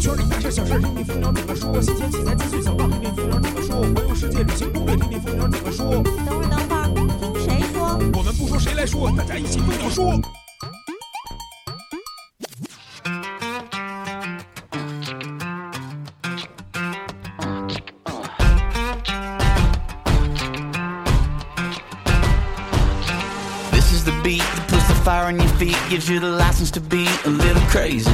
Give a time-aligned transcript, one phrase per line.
[0.00, 6.02] 圈里大事小事听听蜂鸟怎么说，新鲜题材资讯小道听听蜂鸟怎么说，环游世界旅行攻略听听蜂鸟怎么说。
[6.24, 6.88] 等会儿，等会儿，
[7.34, 7.98] 听谁说？
[8.14, 10.18] 我们不说谁来说，大家一起蜂鸟说。
[23.70, 26.80] This is the beat that puts the fire on your feet, gives you the license to
[26.80, 28.08] be a little crazy.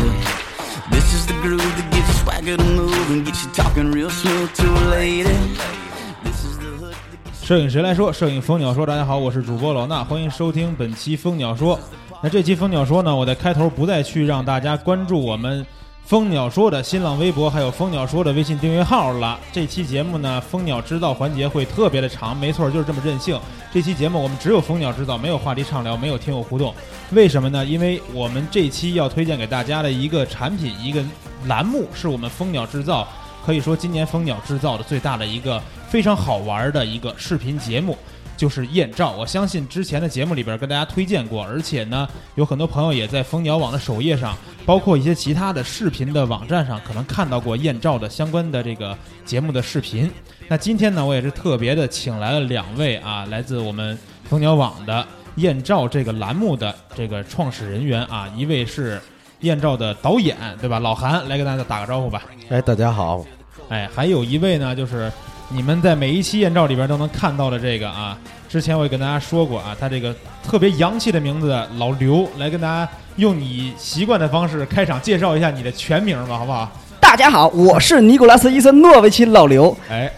[7.43, 8.13] 摄影谁来说？
[8.13, 8.85] 摄影蜂鸟说。
[8.85, 11.79] 大家好，我是主播老衲，欢迎收听本期蜂鸟说。
[12.21, 15.65] 那这期蜂鸟说呢，我在开头不再去让大家关注我们
[16.07, 19.37] 蜂鸟说的新浪微博，还有蜂鸟说的微信订阅号了。
[19.53, 23.37] 这期节目呢，蜂鸟制造环节会特别的长，没错，就是这么任性。
[23.73, 26.73] 这期节目我们只有蜂鸟制造，没有话题畅聊，没有听友互动。
[27.11, 27.65] 为什么呢？
[27.65, 31.05] 因为我们这期要推荐给大家的一个产品，一个
[31.47, 33.09] 栏目，是我们蜂鸟制造
[33.45, 37.99] 可以说今年蜂鸟制造的最大的一个非常好玩的一个视频节目，
[38.37, 39.13] 就是艳照。
[39.13, 50.11] 我相信之前的节目里边跟大家推荐过，而且呢，有很多朋友也在蜂鸟网的首页上，包括一些其他的视频的网站上，可能看到过艳照的相关的这个节目的视频。
[50.49, 55.05] 那今天呢，我也是特别的请来了两位啊，来自我们蜂鸟网的
[55.37, 59.01] 艳照这个栏目的这个创始人员啊，一位是
[59.41, 60.79] 艳照的导演，对吧？
[60.79, 62.23] 老韩来跟大家打个招呼吧。
[62.49, 63.25] 哎，大家好，
[63.69, 65.11] 哎，还有一位呢，就是
[65.49, 76.71] 你们在每一期艳照里边都能看到的这个啊，之前我也跟大家说过啊，他这个特别洋气的名字老刘，来跟大家用你习惯的方式开场介绍一下你的全名吧，好不好？
[77.01, 79.75] 大家好，我是尼古拉斯·伊森诺维奇老刘。
[79.89, 80.11] 哎，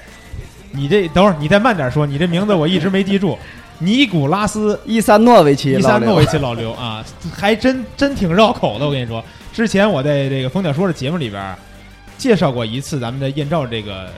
[0.70, 3.38] 你这等会儿你再慢点说，你这名字我一直没记住，
[3.80, 8.86] 尼古拉斯伊萨诺维奇伊老刘萨诺维奇老刘啊，还真真挺绕口的。
[8.86, 11.54] 我跟你说，之前我在这个蜂鸟说的节目里边儿
[12.18, 14.10] 介绍过一次咱们的艳照这个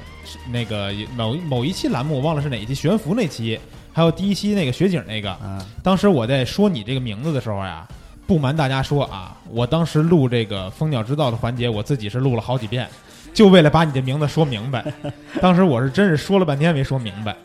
[0.50, 3.60] 那个某某一期栏目，我忘了是哪一期，悬浮那期，
[3.92, 5.36] 还有第一期那个雪景那个。
[5.44, 7.86] 嗯，当时我在说你这个名字的时候呀，
[8.26, 12.88] 不瞒大家说啊，我当时录这个蜂鸟之道的环节，我自己是录了好几遍，
[13.34, 14.84] 就为了把你的名字说明白。
[15.42, 17.36] 当时我是真是说了半天没说明白。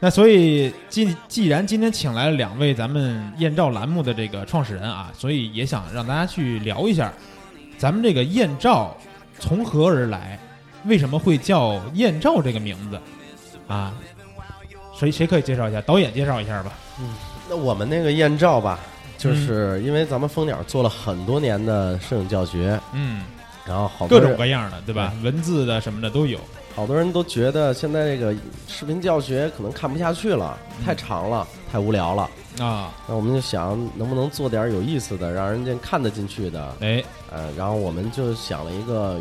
[0.00, 7.12] 那所以既既然今天请来了两位咱们艳照栏目的这个创始人啊，所以也想让大家去聊一下，
[7.78, 8.94] 咱们这个艳照
[9.38, 10.38] 从何而来，
[10.86, 12.98] 为什么会叫艳照这个名字
[13.66, 13.94] 啊？
[14.98, 15.80] 谁谁可以介绍一下？
[15.82, 16.72] 导演介绍一下吧。
[16.98, 17.14] 嗯
[17.48, 18.80] 那我们那个艳照吧，
[19.18, 23.22] 就是因为咱们蜂鸟做了很多年的摄影教学，嗯，
[23.66, 25.12] 然后好各多人种各样的，对吧？
[25.22, 26.38] 文字的什么的都有。
[26.74, 28.34] 好多人都觉得现在这个
[28.66, 32.28] 视频教学可能看不下去了，太长了，太无聊了。
[32.58, 36.76] 啊，那我们就想能不能做点有意思的，让人家看得进去的。
[36.80, 39.18] 哎，呃，然后我们就想了一个，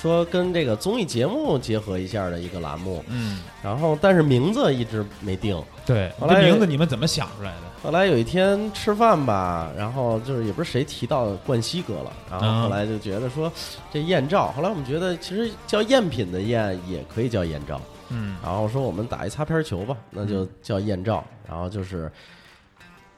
[0.00, 3.02] 说跟这个综艺节目结合一下的一个栏目。
[3.08, 5.60] 嗯，然后但是名字一直没定。
[5.86, 7.62] 对，后来这名字你们怎么想出来的？
[7.80, 13.50] 后来有一天吃饭吧，然后就是也不是谁提到冠希哥了，然后后来就觉得说
[13.90, 22.10] 这艳照，后来我们觉得其实叫赝品的赝也可以叫艳照，嗯然后说我们打一擦边球吧，那就叫艳照，然后就是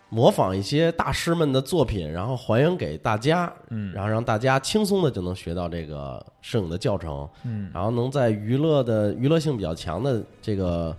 [0.08, 10.96] 模仿一些大师们的作品，然后还原给大家，嗯然后让大家轻松的就能学到这个摄影的教程，嗯然后能在娱乐的娱乐性比较强的这个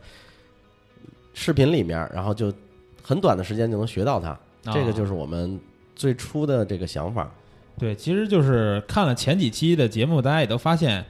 [1.33, 2.53] 视频里面，然后就
[3.03, 4.37] 很短的时间就能学到它。
[4.73, 5.59] 这个就是我们
[5.95, 7.29] 最初的这个想法。
[7.79, 11.03] 对，其实就是看了前几期的节目，大家也都发现，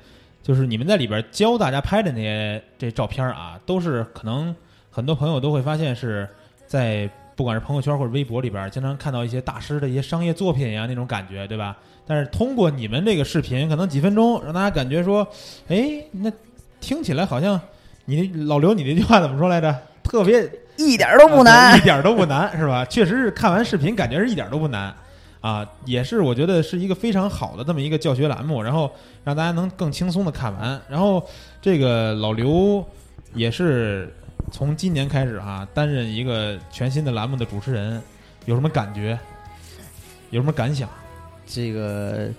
[0.44, 4.56] 就是你们在里边教大家拍的那些这照片啊，都是可能
[4.90, 6.28] 很多朋友都会发现是
[6.66, 11.78] 在不管是朋友圈或者微博里边，经常看到一些大师的一些商业作品呀那种感觉，对吧？
[12.06, 15.26] 但是通过你们这个视频，可能几分钟让大家感觉说，
[15.68, 16.32] 哎，那
[16.80, 17.60] 听起来好像
[18.06, 19.76] 你老刘你那句话怎么说来着？
[20.04, 21.84] 特别一点都不啊难对一。
[21.84, 22.84] 点都不难，是吧？
[22.86, 24.94] 确实是看完视频感觉是一点都不难
[25.42, 28.90] 啊，也是我觉得是一个非常好的这么一个教学栏目，然后
[29.24, 30.80] 让大家能更轻松的看完。
[30.88, 31.28] 然后
[31.62, 32.86] 这个老刘
[33.34, 34.14] 也是
[34.52, 38.02] 从今年开始啊、担任一个全新的栏目的主持人，
[38.46, 39.18] 有什么感觉？
[40.30, 40.88] 有什么感想？
[41.46, 42.30] 这个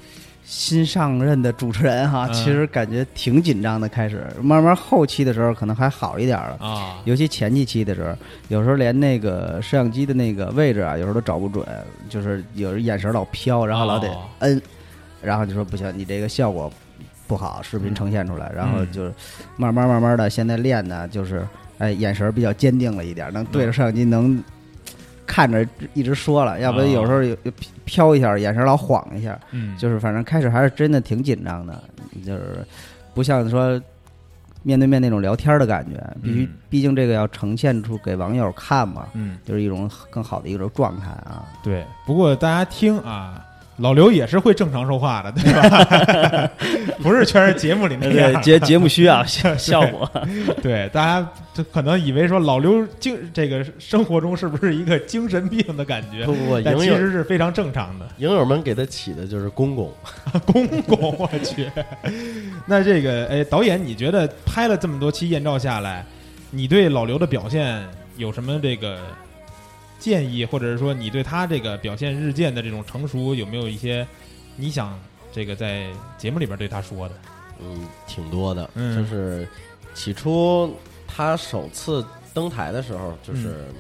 [0.54, 3.88] 新上任的主持人哈，嗯其实感觉挺紧张的。
[3.88, 8.14] 开始慢慢后期的时候可能还好一点了，啊，尤其前几期的时候，
[8.48, 11.66] 有时候连那个摄像机的那个位置啊，有时候都找不准，
[12.10, 14.60] 就是有人眼神老飘，然后老得哦摁，
[15.22, 16.70] 然后就说不行，你这个效果
[17.26, 19.14] 不好，视频呈现出来，然后嗯就是
[19.56, 21.48] 慢慢慢慢的，现在练呢，就是
[21.78, 24.44] 哎眼神比较坚定了一点，能对着摄像机能。
[25.24, 27.52] 看着一直说了，要不有时候有有
[27.84, 31.82] 飘一下，眼神老晃一下，嗯，就是反正开始还是真的挺紧张的，
[32.24, 32.64] 就是
[33.14, 33.80] 不像说
[34.62, 41.44] 面对面那种聊天的感觉，必须嗯毕竟这个要呈现出给网友看嘛，嗯，就是一种更好的一种状态啊。
[41.62, 41.84] 对。
[42.06, 43.44] 不过大家听啊，
[43.78, 46.50] 老刘也是会正常说话的，对吧？
[47.02, 48.40] 不是全是节目里那样。
[48.42, 50.08] 节节目需要 效效果，
[50.62, 58.06] 对，大家就可能以为说老刘精这个生活中是不是一个精神病的感觉不，不不，但其实是非常正常的。
[58.18, 59.92] 影友们给他起的就是公公，
[60.46, 61.68] 公公，我去。
[62.66, 66.04] 那这个，哎，导演，你觉得拍了这么多期艳照下来，
[66.50, 67.82] 你对老刘的表现
[68.16, 68.98] 有什么这个
[70.02, 74.04] 建议，或者是说你对他这个表现日渐的这种成熟，有没有一些
[74.56, 74.98] 你想
[75.30, 75.86] 这个在
[76.18, 77.14] 节目里边对他说的？
[77.60, 78.68] 嗯，挺多的。
[78.74, 79.46] 嗯就是
[79.94, 80.76] 起初
[81.06, 82.04] 他首次
[82.34, 83.74] 登台的时候，就是嗯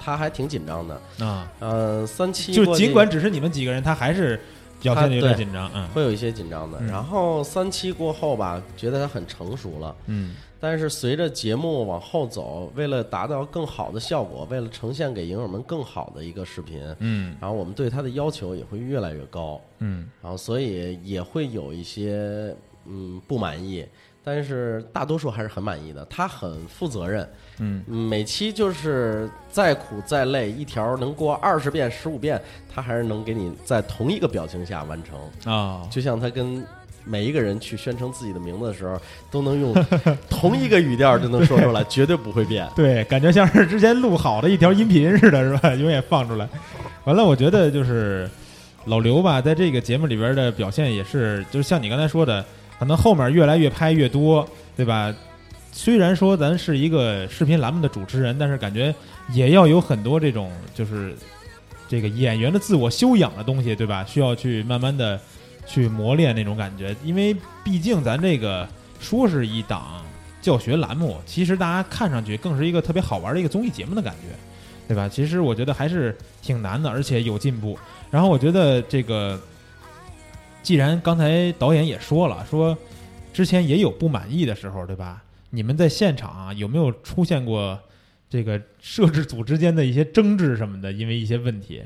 [0.00, 1.00] 他还挺紧张的。
[1.24, 4.40] 啊，呃，三七就尽管只是你们几个人，他还是
[4.80, 6.78] 表现的有点紧张，嗯会有一些紧张的。
[6.80, 9.94] 嗯然后三期过后吧，觉得他很成熟了。
[10.06, 22.54] 嗯但是随着节目往后走，为了达到更好的效果，为了呈现给影友们更好的一个视频，嗯然后我们对他的要求也会越来越高，嗯然后所以也会有一些
[22.84, 23.86] 嗯不满意，
[24.22, 26.04] 但是大多数还是很满意的。
[26.10, 27.28] 他很负责任，
[27.58, 32.40] 嗯嗯每期就是再苦再累，一条能过二十遍、十五遍，
[32.72, 35.52] 他还是能给你在同一个表情下完成。
[35.52, 36.64] 啊，就像他跟
[37.02, 39.00] 每一个人去宣称自己的名字的时候，
[39.30, 39.74] 都能用
[40.28, 42.68] 同一个语调就能说出来， 绝对不会变。
[42.76, 45.74] 对，感觉像是之前录好的一条音频似的，是吧？
[45.76, 46.46] 永远放出来。
[47.04, 48.28] 完了，我觉得就是
[48.84, 52.44] 老刘吧，在这个节目里边的表现也是，就是像你刚才说的，
[52.80, 55.14] 可能后面越来越拍越多，对吧？
[55.70, 58.92] 虽然说咱是一个视频栏目的主持人，但是感觉
[59.32, 61.14] 也要有很多这种就是
[61.86, 64.02] 这个演员的自我修养的东西，对吧？
[64.04, 65.20] 需要去慢慢的
[65.66, 68.66] 去磨练那种感觉，因为毕竟咱这个
[68.98, 70.02] 说是一档
[70.40, 74.34] 教学栏目，其实大家看上去更是一个特别好玩的一个综艺节目的感觉，
[74.88, 75.06] 对吧？
[75.06, 77.78] 其实我觉得还是挺难的，而且有进步。
[78.10, 79.38] 然后我觉得这个，
[80.62, 82.76] 既然刚才导演也说了，说
[83.32, 85.22] 之前也有不满意的时候，对吧？
[85.50, 87.78] 你们在现场啊，有没有出现过
[88.28, 90.92] 这个摄制组之间的一些争执什么的？
[90.92, 91.82] 因为一些问题，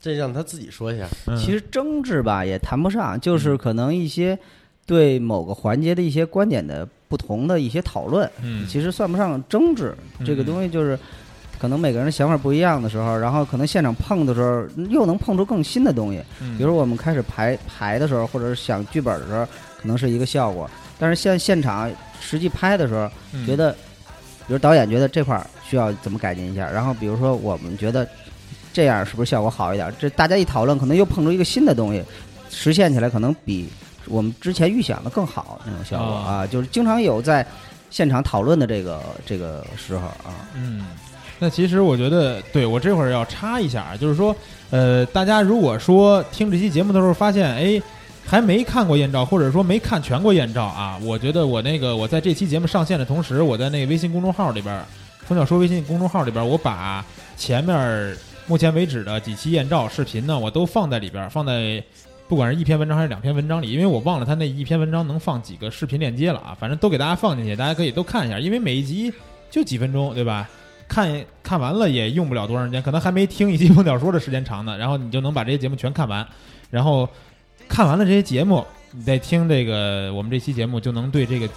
[0.00, 1.06] 这让他自己说一下。
[1.26, 4.38] 嗯其实争执吧也谈不上，就是可能一些
[4.86, 9.94] 对某个环节的一些观点的不同的一些讨论，嗯，其实算不上争执。
[10.24, 10.98] 这个嗯东西就是
[11.58, 16.22] 可能每个人的想法不一样的时候，然后可能现场碰的时候又能碰出更新的东西。
[16.40, 19.44] 嗯比如我们开始排排的时候，或者是想剧本的时候，
[19.80, 20.68] 可能是一个效果，
[20.98, 23.72] 但是现现场实际拍的时候，嗯觉得，
[24.46, 28.08] 比如导演觉得这块儿需要怎么改进一下，然后比如说我们觉得
[28.72, 29.92] 这样是不是效果好一点？
[29.98, 32.02] 这大家一讨论，可能又碰出一个新的东西，
[32.50, 33.68] 实现起来可能比
[34.06, 37.44] 我们之前预想的更好那种效果啊啊，就是经常有在
[37.90, 40.46] 现场讨论的这个这个时候啊。
[40.54, 40.86] 嗯，
[41.38, 44.34] 那其实我觉得，对我这会儿要插一下啊，就是说，
[44.70, 47.80] 呃，大家如果说听这期节目的时候发现，哎，
[48.24, 54.84] 还没看过艳照，或者说没看全过艳照啊，我觉得我那个我在这期节目上线的同时，我在那个微信公众号里边儿，
[55.20, 57.04] 冯小说微信公众号里边，我把
[57.36, 58.16] 前面
[58.46, 61.82] 目前为止的几期艳照视频呢，我都放在里边，放在。
[62.28, 69.12] 不管是一篇文章还是两篇文章里，因为我忘了他那一篇文章能放几个视频链接了啊，反正都给大家放进去，大家可以都看一下，因为每一集
[69.48, 70.48] 就几分钟，对吧？
[70.88, 74.76] 看看完了也用不了多长时间，可能还没听一期风鸟说的时间长呢。
[74.78, 76.26] 然后你就能把这些节目全看完，
[76.70, 77.08] 然后
[77.68, 81.48] 看完了这些节目，你再听这个我们这期节目，就能对这个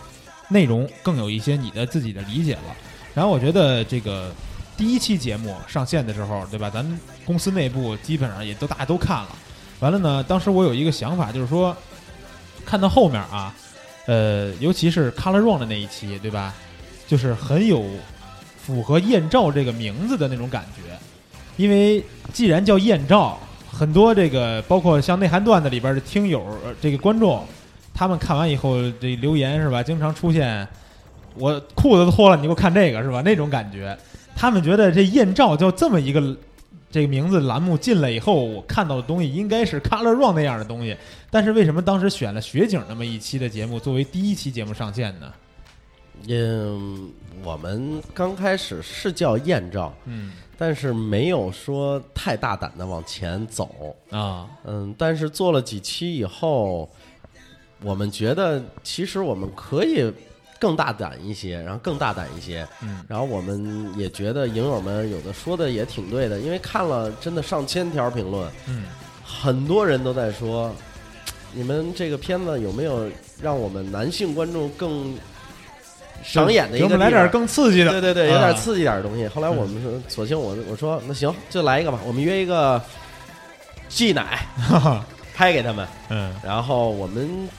[0.49, 2.75] 内容更有一些你的自己的理解了。
[3.13, 4.31] 然后我觉得这个
[4.75, 6.69] 第一期节目上线的时候，对吧？
[6.69, 9.29] 咱们公司内部基本上也都大家都看了。
[9.79, 11.75] 完了呢，当时我有一个想法，就是说
[12.65, 13.53] 看到后面啊，
[14.07, 16.53] 呃，尤其是 Color Run 的那一期，对吧？
[17.07, 17.83] 就是很有
[18.69, 20.95] 符合艳照这个名字的那种感觉，
[21.57, 26.45] 因为既然叫艳照，很多这个包括像内涵段子里边的听友、
[26.79, 27.43] 这个观众，
[27.95, 30.67] 他们看完以后这留言是吧，经常出现
[31.33, 33.23] 我裤子都脱了，你给我看这个是吧？
[33.23, 33.97] 那种感觉，
[34.35, 36.37] 他们觉得这艳照叫这么一个。
[36.91, 40.97] 这个名字栏目进来以后，我看到的东西应该是 Color Run 那样的东西，
[41.29, 45.31] 但是为什么当时选了雪景那么一期的节目作为第一期节目上线呢？
[46.27, 47.09] 嗯，
[47.43, 53.95] 我们刚开始是叫艳照，嗯但是没有说太大胆的往前走。
[54.11, 56.89] 啊，嗯，但是做了几期以后，
[57.81, 60.11] 我们觉得其实我们可以
[60.59, 62.67] 更大胆一些，然后更大胆一些。
[62.83, 68.83] 嗯，然后我们也觉得影友们有的说的也挺对的，因为看了真的上千条评论，嗯，
[69.23, 70.75] 很多人都在说，
[71.53, 73.09] 你们这个片子有没有
[73.41, 75.15] 让我们男性观众更
[76.23, 79.27] 赏眼的一给我们来点更刺激的，对对对，有啊点刺激点的东西。
[79.27, 82.81] 后来我们说，索性我我说那行就来一个吧，我们约一个
[83.87, 84.45] 季奶
[85.35, 87.49] 拍给他们，嗯然后我们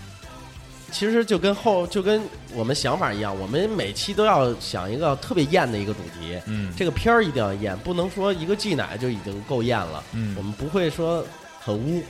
[0.91, 2.21] 其实就跟后就跟
[2.53, 6.39] 我们想法一样，我们每期都要想一个特别艳的一个主题。
[6.47, 10.03] 嗯这个片儿一定要艳，不能说一个季奶就已经够艳了。
[10.13, 11.25] 嗯我们不会说
[11.61, 12.03] 很污，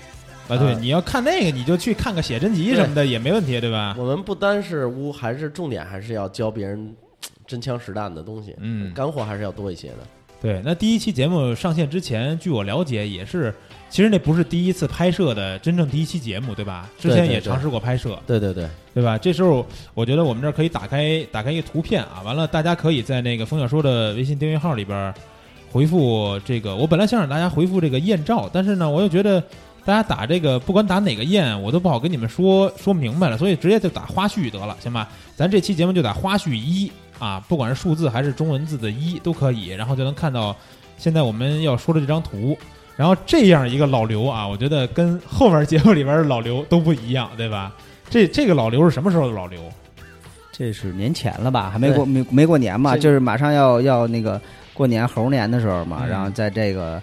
[0.50, 3.94] 啊，对，啊你要看那个，你就去看个写真集什么的也没问题，对吧？
[3.98, 6.94] 我们不单是污，还是重点还是要教别人
[7.46, 9.96] 真枪实弹的东西，嗯干货还是要多一些的。
[10.40, 13.52] 对，那第一期节目上线之前，据我了解，也是，
[13.90, 16.88] 其实那不是第一次拍摄的真正第一期节目，对吧？
[16.98, 19.18] 之前也尝试过拍摄，对对对，对吧？
[19.18, 25.12] 这时候我觉得我们这儿可以打开打开一个图片啊，完了大家可以在那个风小说的微信订阅号里边
[25.70, 29.44] 回复这个，我本来想让大家回复这个艳照，但是呢，我又觉得
[29.84, 35.08] 大家打这个不管打哪个宴，我都不好跟你们说说明白了，所以直接就打花絮得了，行吧？
[35.34, 40.54] 咱这期节目就打花絮一啊，不管是数字还是中文字的一都可以，然后就能看到
[40.98, 42.56] 现在我们要说的这张图。
[42.96, 47.72] 然后这样一个老刘啊，我觉得跟后面节目里边的老刘都不一样，对吧？
[48.10, 49.58] 这这个老刘是什么时候的老刘？
[50.52, 51.70] 这是年前了吧？
[51.70, 54.38] 还没过没没过年嘛，就是马上要要那个
[54.74, 57.00] 过年猴年的时候嘛，嗯然后在这个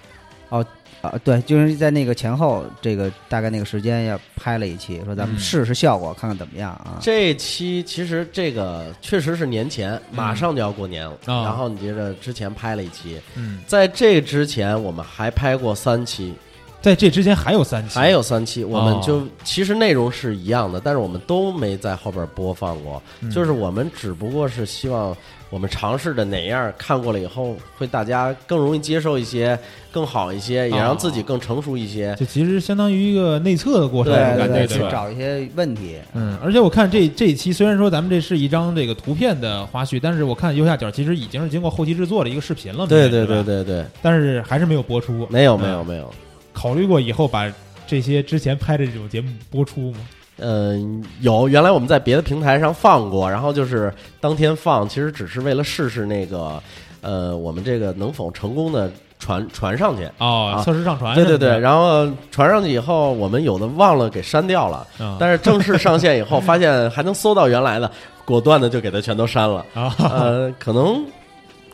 [0.49, 0.63] 哦
[1.07, 6.99] 啊对，就是在那个前后这个大概那个时间要拍了一期，说咱们嗯试试效果，看看怎么样啊？
[7.01, 11.17] 这期其实这个确实是年前，马上就要过年了。
[11.25, 16.33] 啊然后你接着之前拍了一期，嗯，在这之前我们还拍过三期，
[16.81, 23.29] 在这之前还有三期，还有三期，我们哦就、其实内容是一样的，但是我们都没在后边播放过，嗯。
[23.31, 25.15] 就是我们只不过是希望
[25.49, 29.57] 我们尝试着哪样看过了以后，会大家更容易接受一些，
[29.91, 32.15] 更好一些，也让自己更成熟一些。
[32.17, 34.77] 就其实相当于一个内测的过程，对对对，感觉对。
[34.79, 34.85] 吧？
[34.85, 35.97] 去找一些问题。
[36.13, 43.25] 嗯，而且我看这这一期虽然说咱们这是一张这个图片的花絮，但是我看右下角其实已经是经过后期制作的一个视频了，对对？
[43.25, 46.13] 对，对对对，但是还是没有播出，没有嗯没有没有，
[46.57, 47.47] 考虑过以后把
[47.85, 49.99] 这些之前拍的这种节目播出吗？
[50.39, 56.59] 嗯，有原来我们在别的平台上放过，然后就是当天放，其实只是为了试试那个，
[57.01, 60.03] 呃，我们这个能否成功的传传上去。
[60.17, 67.89] 哦，啊测试上传对对对，然后传上去以后，我们有的忘了给删掉了，啊但是正式上线以后，发现还能搜到原来的，
[68.25, 69.63] 果断的就给它全都删了。
[69.75, 71.05] 啊， 呃，可能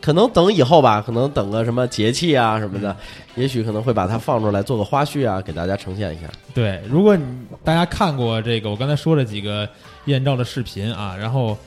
[0.04, 2.94] 可能等以后吧，可能等个什么节气啊什么的，
[3.36, 6.28] 也许可能会把它放出来做个花絮啊，给大家呈现一下。
[6.54, 7.26] 对，如果你
[7.64, 9.68] 大家看过这个我刚才说的几个
[10.04, 11.58] 艳照的视频啊，然后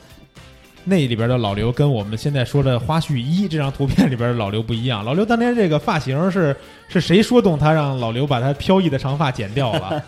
[0.83, 5.03] 那里边的老刘跟我们现在说的花絮一这张图片里边的老刘不一样。
[5.03, 6.55] 老刘当年这个发型是
[6.87, 10.03] 是谁说动他让老刘把他飘逸的长发剪掉了？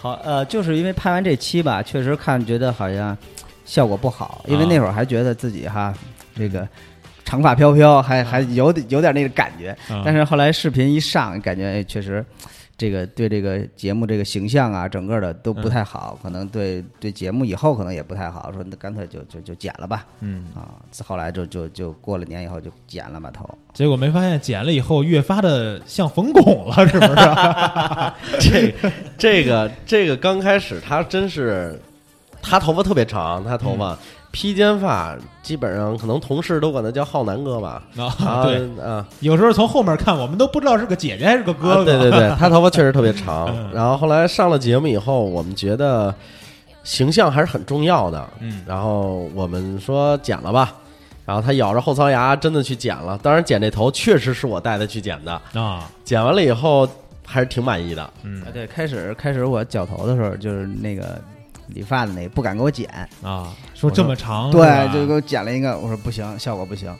[0.00, 3.16] 好，呃，就是因为拍完这期吧，确实看觉得好像
[3.64, 5.94] 效果不好，因为那会儿还觉得自己哈
[6.34, 6.68] 这个
[7.24, 9.70] 长发飘飘，还还有点有点那个感觉。
[9.88, 12.24] 啊但是后来视频一上，感觉哎确实
[12.76, 18.50] 这个对这个节目这个形象啊，整个的都不太好，可能对对节目以后可能也不太好。
[18.52, 23.46] 说那干脆就就就剪了吧，嗯，啊，后来就就就过了年以后就剪了把头。
[23.74, 28.40] 结果没发现剪了以后越发的像冯巩了， 是不是？
[28.40, 28.74] 这
[29.18, 31.78] 这个这个刚开始他真是，
[32.40, 33.96] 他头发特别长，他头发
[34.32, 37.82] 披肩发，基本上可能同事都管他叫浩南哥吧。
[37.96, 41.80] 啊， 对，啊，有时候从后面看，我们都不知道是个姐姐还是个哥哥。
[41.80, 43.70] 啊对对对， 他头发确实特别长嗯。
[43.72, 46.14] 然后后来上了节目以后，我们觉得
[46.84, 48.28] 形象还是很重要的。
[48.40, 50.72] 嗯然后我们说剪了吧，
[51.26, 53.18] 然后他咬着后槽牙真的去剪了。
[53.22, 56.88] 当然剪这头确实是我带他去剪的，啊，剪完了以后
[57.26, 58.10] 还是挺满意的。
[58.22, 61.20] 嗯啊，对，开始开始我绞头的时候，就是那个
[61.74, 62.88] 理发的那个不敢给我剪，
[63.22, 66.94] 啊，说这么长，对，就给我剪了一个，我说不行，效果不行，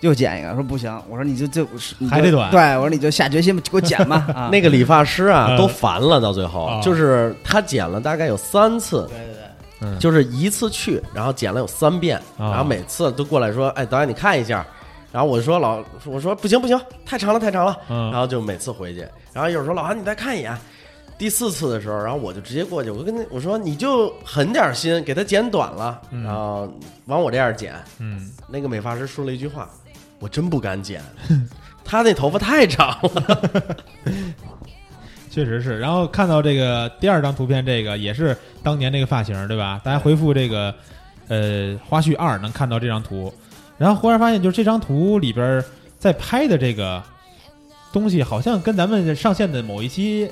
[0.00, 1.66] 又剪一个，说不行，我说你就就
[2.08, 2.50] 还得短。
[2.50, 4.26] 对我说你就下决心给我剪吧。
[4.34, 5.56] 啊，那个理发师啊嗯。
[5.58, 6.80] 都烦了，到最后啊。
[6.80, 9.42] 就是他剪了大概有三次，对对对，
[9.82, 9.98] 嗯。
[9.98, 12.50] 就是一次去，然后剪了有三遍，啊。
[12.50, 14.66] 然后每次都过来说：“哎，导演你看一下。”
[15.12, 18.10] 然后我说老我说不行不行，太长了太长了，嗯。
[18.10, 19.00] 然后就每次回去，
[19.32, 20.56] 然后有时候老韩你再看一眼。
[21.20, 26.66] 第四次的时候，然后我就直接过去，我跟他我说你就狠点心，给他剪短了，嗯然后
[27.04, 27.74] 往我这样剪。
[27.98, 29.68] 嗯，那个美发师说了一句话
[30.18, 31.02] ：“我真不敢剪，
[31.84, 33.42] 他那头发太长了。
[35.30, 35.78] ”确确实是。
[35.78, 39.78] 然后看到这个第二张图片，这个也是当年那个发型，对吧？
[39.84, 40.74] 大家回复这个
[41.28, 43.30] 呃花絮二能看到这张图，
[43.76, 45.64] 然后忽然发现，就是这张图里边儿
[45.98, 47.02] 在拍的这个
[47.92, 50.30] 东西，好像跟咱们上线的某一期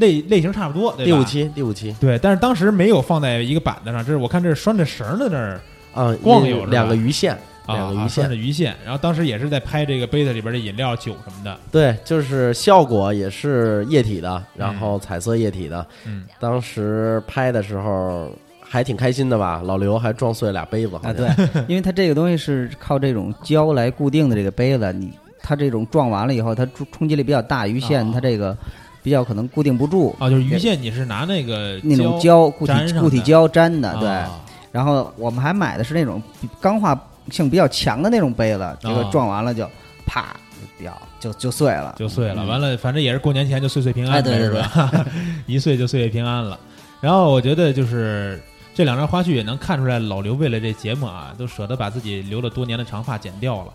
[0.00, 1.04] 类类型差不多，对吧？
[1.04, 1.22] 第五。
[1.22, 5.60] 期，第五期对，但是当时没有放在一个板子上，这是我看这是拴着绳儿的那儿
[5.94, 7.32] 啊，光有是吧两个鱼线，
[7.66, 8.74] 啊，两个鱼线拴着，鱼线。
[8.84, 11.56] 然后当时也是在拍这个杯子里边的饮料、酒什么的。
[11.70, 15.86] 对，就是效果也是液体的，然后彩色液体的。
[16.06, 19.60] 嗯，当时拍的时候还挺开心的吧？
[19.64, 28.56] 老刘还撞碎俩杯子，好啊，像对，因为它这个东西是靠这种胶来固定的这个杯子，你它这种撞完了以后，它冲冲击力比较大，鱼线哦它这个
[29.02, 30.14] 比较可能固定不住。
[30.18, 34.08] 啊，就是鱼线，你是拿那个那种胶固体固体胶粘的，对。
[34.08, 34.40] 啊
[34.72, 36.22] 然后我们还买的是那种
[36.60, 36.96] 钢化
[37.28, 39.68] 性比较强的那种杯子，这个哦撞完了就
[40.06, 42.44] 啪就掉就就碎了，就碎了。
[42.44, 45.06] 嗯完了，反正也是过年前就岁岁平安呗，哎对对是吧？
[45.46, 46.56] 一岁就岁岁平安了。
[47.00, 48.40] 然后我觉得就是
[48.72, 53.72] 这两张花絮也能看出来，老刘为了这节目啊，都舍得把自己留了多年的长发剪掉了。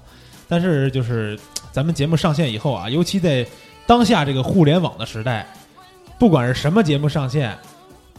[0.48, 1.38] 但是就是
[1.74, 3.46] 咱们节目上线以后啊，尤其在
[3.88, 5.46] 当下这个互联网的时代，
[6.18, 7.56] 不管是什么节目上线，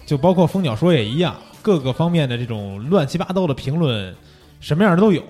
[0.05, 4.15] 就包括蜂鸟说也一样，各个方面的这种乱七八糟的评论，
[4.61, 5.23] 什么样的都有。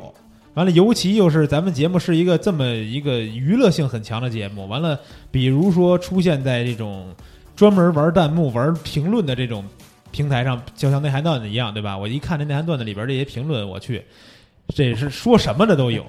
[0.54, 4.98] 完了，尤其又是咱们节目是一个这么一个娱乐性很强的节目，完了，
[5.30, 7.14] 比如说出现在这种
[7.54, 9.62] 专门玩弹幕、玩评论的这种
[10.10, 11.96] 平台上，就像内涵段子一样，对吧？
[11.96, 14.02] 我一看这内涵段子里边这些评论，我去，
[14.68, 16.06] 这是说什么的都有。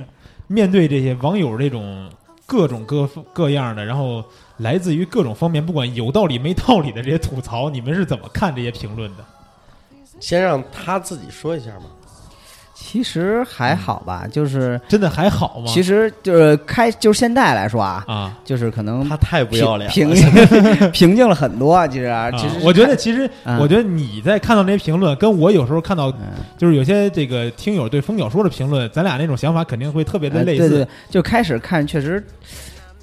[0.47, 2.09] 面对这些网友这种
[2.47, 4.23] 各种各各样的，然后
[4.57, 9.25] 来自于各种方面，不管有道理没道理的这些吐槽，你们是怎么看这些评论的？
[10.19, 11.85] 先让他自己说一下嘛。
[12.79, 15.65] 其实还好吧，就是真的还好吗？
[15.67, 30.65] 其实就是开就是现在来说啊，啊，就是可能他太不要脸平了，平 平静了很多啊，其实啊，其实啊我觉得其实，嗯我觉得你在看到那些评论，跟我有时候看到嗯就是有些这个听友对风鸟说的评论，咱俩那种想法肯定会特别的类似。
[30.65, 32.23] 哎对对，就开始看确实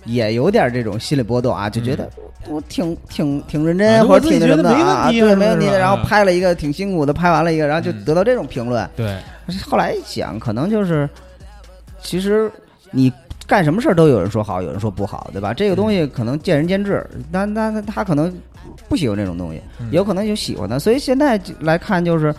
[0.04, 2.08] 也有点这种心理波动啊，就觉得
[2.48, 5.78] 我挺挺挺认啊真或者挺那什么的觉得没问啊，对，没问题的。
[5.78, 8.88] 然后拍了一个挺辛苦的，拍完了一个，然后就嗯得到这种评论。
[8.96, 9.16] 对
[9.66, 11.08] 后来一想，可能就是
[12.00, 12.50] 其实
[12.90, 13.12] 你。
[13.46, 15.52] 干什么事儿都有人说好，有人说不好，对吧？
[15.52, 18.34] 这个东西可能见仁见智，但但他他可能
[18.88, 22.34] 不喜欢这种东西，嗯有可能就喜欢的，所以现在来看就是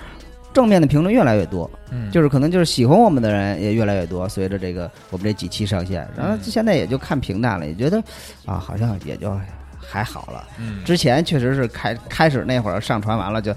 [0.52, 8.00] 正面的评论越来越多，嗯，就是可能就是喜欢我们的人也越来越多，随着这个我们这几期上线，然后嗯现在也就看平淡了，也觉得
[8.48, 9.40] 啊，好像也就
[9.80, 10.44] 还好了。
[10.58, 13.54] 嗯之前确实是开开始那会儿上传完了就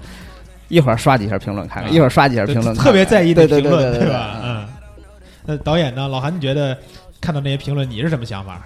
[0.69, 4.39] 一会儿刷几下评论看看，啊一会儿刷几下评论看看，特别在意对对这评论，对对吧？
[4.43, 4.67] 嗯。
[5.45, 6.07] 那导演呢？
[6.07, 6.77] 老韩，你觉得
[7.19, 8.61] 看到那些评论，你是什么想法？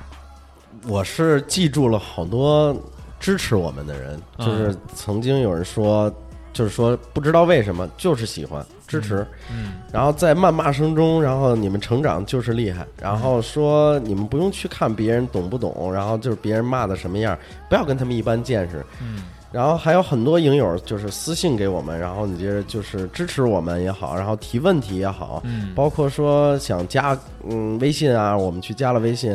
[0.86, 2.76] 我是记住了好多
[3.20, 6.14] 支持我们的人，嗯就是曾经有人说，
[6.52, 17.38] 就是说不知道为什么，就是喜欢支持，嗯然后在谩骂声中，然后你们成长就是厉害，然后说你们不用去看别人懂不懂，然后就是别人骂的什么样，
[17.70, 18.86] 不要跟他们一般见识。
[19.02, 27.16] 嗯然后还有很多影友就是私信给我们，然后你这就是支持我们也好，然后提问题也好，嗯，包括说想加
[27.48, 29.30] 嗯微信啊，我们去加了微信，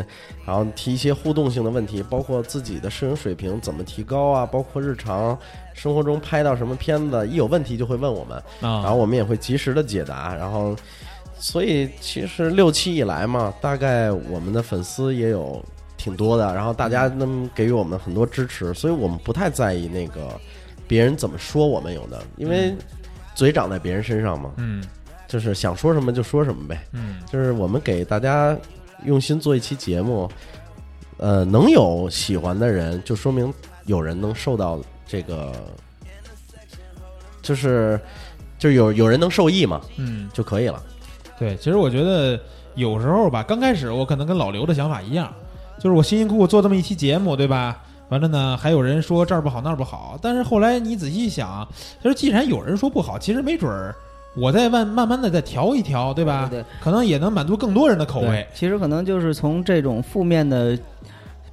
[0.44, 5.38] 然后提一些互动性的问题，包括自己的摄影水平怎么提高啊，包括日常
[5.72, 10.74] 生活中拍到什么片子，一有问题就会问我们，啊，然后我们也会及时的解答，然后
[11.38, 15.64] 所以其实六期以来嘛，大概我们的粉丝也有
[15.98, 20.40] 挺多的，然后大家能给予我们很多支持，所以我们不太在意那个
[20.86, 22.74] 别人怎么说我们有的，因为
[23.34, 24.82] 嘴长在别人身上嘛，嗯
[25.26, 26.80] 就是想说什么就说什么呗。
[26.92, 28.56] 嗯就是我们给大家
[29.04, 30.26] 用心做一期节目，
[31.18, 33.52] 呃，能有喜欢的人，就说明
[33.84, 35.52] 有人能受到这个，
[37.42, 38.00] 就是
[38.58, 40.82] 就有有人能受益嘛，嗯，就可以了。
[41.38, 42.40] 对，其实我觉得
[42.74, 45.32] 有时候吧，刚开始我可能跟老刘的想法一样，
[45.78, 47.82] 就是我辛辛苦苦做这么一期节目，对吧？
[48.08, 51.66] 完了呢，还有人说这儿不好那儿不好，但是后来你仔细一想，
[52.02, 53.94] 就是既然有人说不好，其实没准儿
[54.36, 56.46] 我再慢慢慢的再调一调，对吧？
[56.50, 58.46] 对对可能也能满足更多人的口味。
[58.54, 60.78] 其实可能就是从这种负面的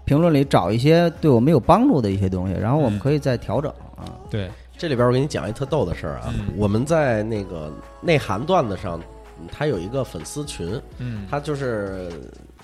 [0.05, 4.05] 评论里找一些对我们有帮助的一些东西，然后我们嗯可以再调整啊。
[4.29, 7.69] 对，这里边我给你讲一特逗的事儿啊，嗯我们在那个
[8.01, 8.97] 内涵段子上，
[9.41, 12.09] 嗯它有一个粉丝群，嗯他就是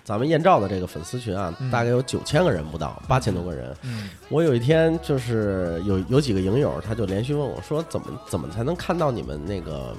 [0.04, 3.76] 咱们燕照的这个粉丝群啊，嗯大概有九千个人不到，八千多个人。
[3.84, 9.96] 嗯我有一天就是有有几个影友，他就连续问我说，怎么怎么才能看到你们那个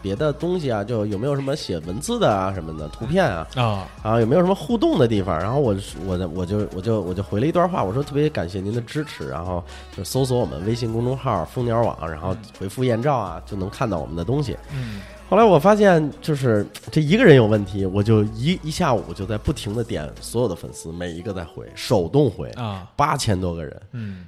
[0.00, 5.38] 别的东西啊，就有没有什么写文字的啊什么的图片啊，啊，啊有没有什么互动的地方？
[5.38, 9.62] 然后我我的我就我就我就回了一段话，我说特别感谢您的支持，然后
[9.96, 14.56] 就搜索我们微信公众号“蜂鸟网”，然后回复艳照啊，就能看到我们的东西。
[14.72, 15.00] 嗯
[15.32, 23.82] 后来我发现，就是 这一个人有问题，我就一一下午就在不停的点所有的粉丝，每一个在回，手动回，啊，八千多个人。
[23.92, 24.26] 嗯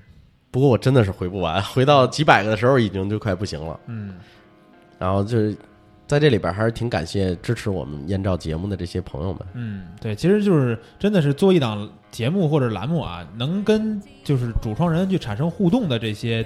[0.50, 3.78] 不过我真的是回不完， 回到几百个的时候已经就快不行了。
[3.86, 4.14] 嗯
[4.98, 5.54] 然后就是
[6.06, 9.42] 在这里边还是挺感谢支持我们燕照节目的这些朋友们。
[9.52, 16.42] 嗯，对，其实就是真的是做一档节目或者栏目啊，能跟就是主创人去产生互动的这些，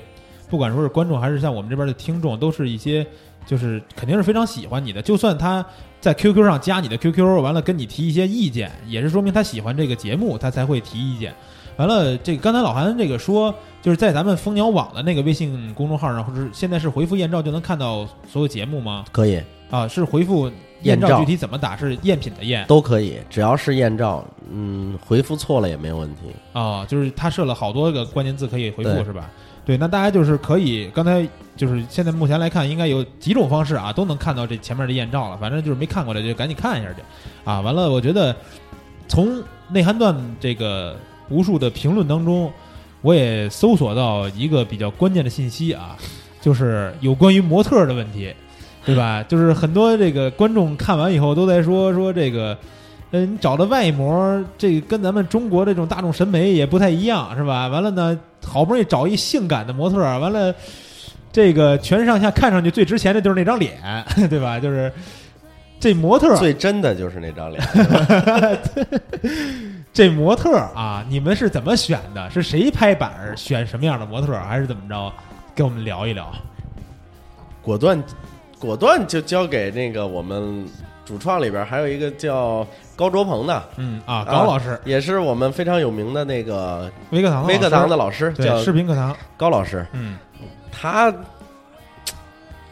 [0.50, 3.06] 不管说是观众还是像我们这边的听众，都是一些
[3.48, 5.00] 就是肯定是非常喜欢你的。
[5.00, 5.64] 就算他
[6.02, 11.34] 在 QQ 上加你的 QQ，完了跟你提一些意见，也是说明他喜欢这个节目，他才会提意见。
[11.78, 19.06] 完了，这个刚才老韩这个说，就是在咱们蜂鸟网的那个微信公众号上，或者是现在是回复艳照就能看到所有节目吗？
[19.10, 20.50] 可以，啊，是回复
[20.82, 21.76] 艳照，具体怎么打？
[21.76, 26.22] 是赝品的赝都可以，只要是艳照，嗯，回复错了也没有问题。
[26.52, 29.30] 啊，就是他设了好多个关键字可以回复是吧？
[29.68, 35.36] 对，那大家就是可以，刚才就是现在目前来看，应该有几种方式啊，都能看到这前面的艳照了。
[35.36, 37.02] 反正就是没看过的就赶紧看一下去
[37.44, 37.60] 啊。
[37.60, 38.34] 完了，我觉得
[39.08, 40.96] 从内涵段这个
[41.28, 42.50] 无数的评论当中，
[43.02, 45.94] 我也搜索到一个比较关键的信息啊，
[46.40, 48.32] 就是有关于模特的问题，
[48.86, 49.22] 对吧？
[49.24, 52.56] 就是很多这个观众看完以后都在说说这个。
[53.10, 57.68] 嗯，你找的外模，这个跟咱们中国这种大众审美也不太一样，是吧？
[57.68, 60.54] 完了呢，好不容易找一性感的模特，完了，
[61.32, 63.78] 这个全身上下看上去最值钱的就是那张脸，
[64.28, 64.60] 对吧？
[64.60, 64.92] 就是
[65.80, 67.62] 这模特，最真的就是那张脸，
[69.92, 72.30] 这模特啊，你们是怎么选的？
[72.30, 75.12] 是谁拍板选什么样的模特，还是怎么着？
[75.54, 76.30] 跟我们聊一聊。
[77.62, 78.02] 果断
[78.58, 80.64] 果断就交给那个我们
[81.04, 82.66] 主创里边还有一个叫
[82.98, 90.18] 高卓鹏的，嗯啊，高老师，也是我们非常有名的那个微课堂微课堂的老老师，叫对，视频课堂，高老师，嗯，
[90.72, 91.14] 他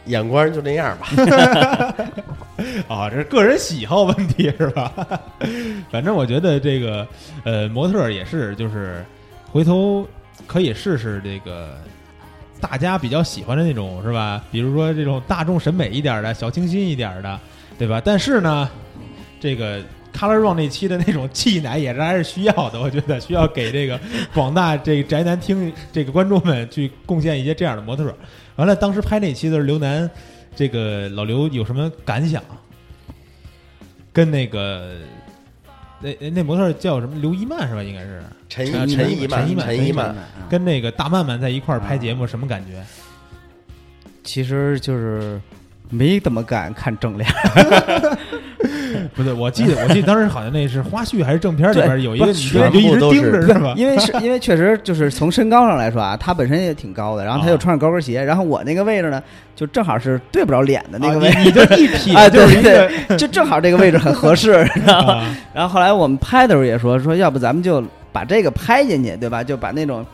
[0.07, 1.07] 眼光就那样吧。
[2.89, 4.93] 啊，这是个人喜好问题是吧？
[5.93, 7.07] 反正我觉得这个
[7.45, 9.05] 呃，模特也是，就是
[9.53, 10.05] 回头
[10.45, 11.79] 可以试试这个
[12.61, 14.43] 大家比较喜欢的那种是吧？
[14.51, 17.39] 比如说这种大众审美一点的、小清新一点的，
[17.79, 18.03] 对吧？
[18.05, 18.69] 但是呢，
[19.39, 19.81] 这个
[20.17, 24.01] Color Run 那期的那种气奶也是还是需要的，我觉得需要给这个
[24.33, 28.15] 广大这个宅男听这个观众们去贡献一些这样的模特。
[28.57, 30.11] 完了，当时拍那期的时候，刘楠，
[30.55, 32.43] 这个老刘有什么感想？
[34.13, 34.95] 跟那个
[36.01, 37.15] 那那那模特叫什么？
[37.21, 37.83] 刘一曼是吧？
[37.83, 40.17] 应该是陈陈陈一曼，陈一曼陈一曼，啊
[40.49, 42.83] 跟那个大曼曼在一块儿拍节目，什么感觉？
[44.25, 45.39] 其实就是
[45.91, 47.29] 没怎么敢看正脸，
[49.15, 53.73] 不对，我记得我记得当时好像那是花絮还是正片里边有一个不女的就一直盯着是吧？
[53.79, 59.23] 因为是因为确实就是从身高上来说啊，他本身也挺高的，然后他又穿着高跟鞋，然后我那个位置呢，
[59.55, 65.15] 就正好是对不着脸的那个位置，啊你你就一撇哎， 对就是对，就正好这个位置很合适，你知道吗？
[65.15, 69.45] 啊然后后来我们拍的时候也说说，要不咱们就把这个拍进去，对吧？
[69.45, 70.05] 就把那种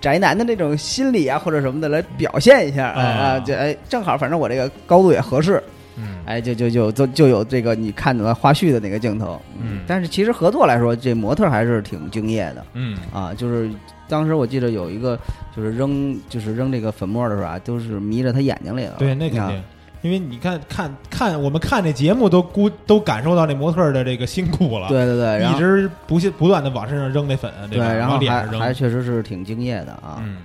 [0.00, 5.62] 宅男的那种心理啊或者什么的来表现一下，哎啊啊，就哎正好，反正我这个高度也合适，
[5.96, 13.70] 嗯哎，就就就就就有这个你看到花絮的那个镜头，嗯但是其实合作来说，这模特还是挺敬业的嗯啊，就是。
[14.10, 15.18] 当时我记得有一个，
[15.54, 18.94] 就是扔，就是扔这个粉末的时候啊，都是迷着他眼睛里了。
[18.98, 19.62] 对，那肯啊定。
[20.02, 27.92] 因为你看看看我们看这节目都估都感受到那模特的这个辛苦了，对对对，然后一直不懈不断的往身上扔那粉，对，吧？
[27.92, 28.60] 然后往脸上扔。
[28.60, 30.22] 还还确实是挺敬业的啊。
[30.22, 30.38] 嗯，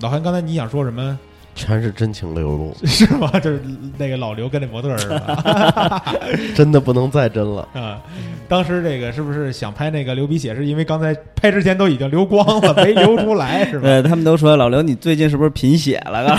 [0.00, 1.18] 老韩，刚才你想说什么？
[1.54, 3.28] 全是真情流露， 是吗？
[3.40, 3.60] 就是
[3.96, 6.04] 那个老刘跟那模特儿是吧？
[6.54, 7.66] 真的不能再真了。
[7.74, 8.00] 啊，
[8.48, 10.54] 当时这个是不是想拍那个流鼻血？
[10.54, 13.88] 是因为刚才拍之前都已经流光了，没流出来是吧？
[13.88, 16.38] 对他们都说老刘，你最近是不是贫血了？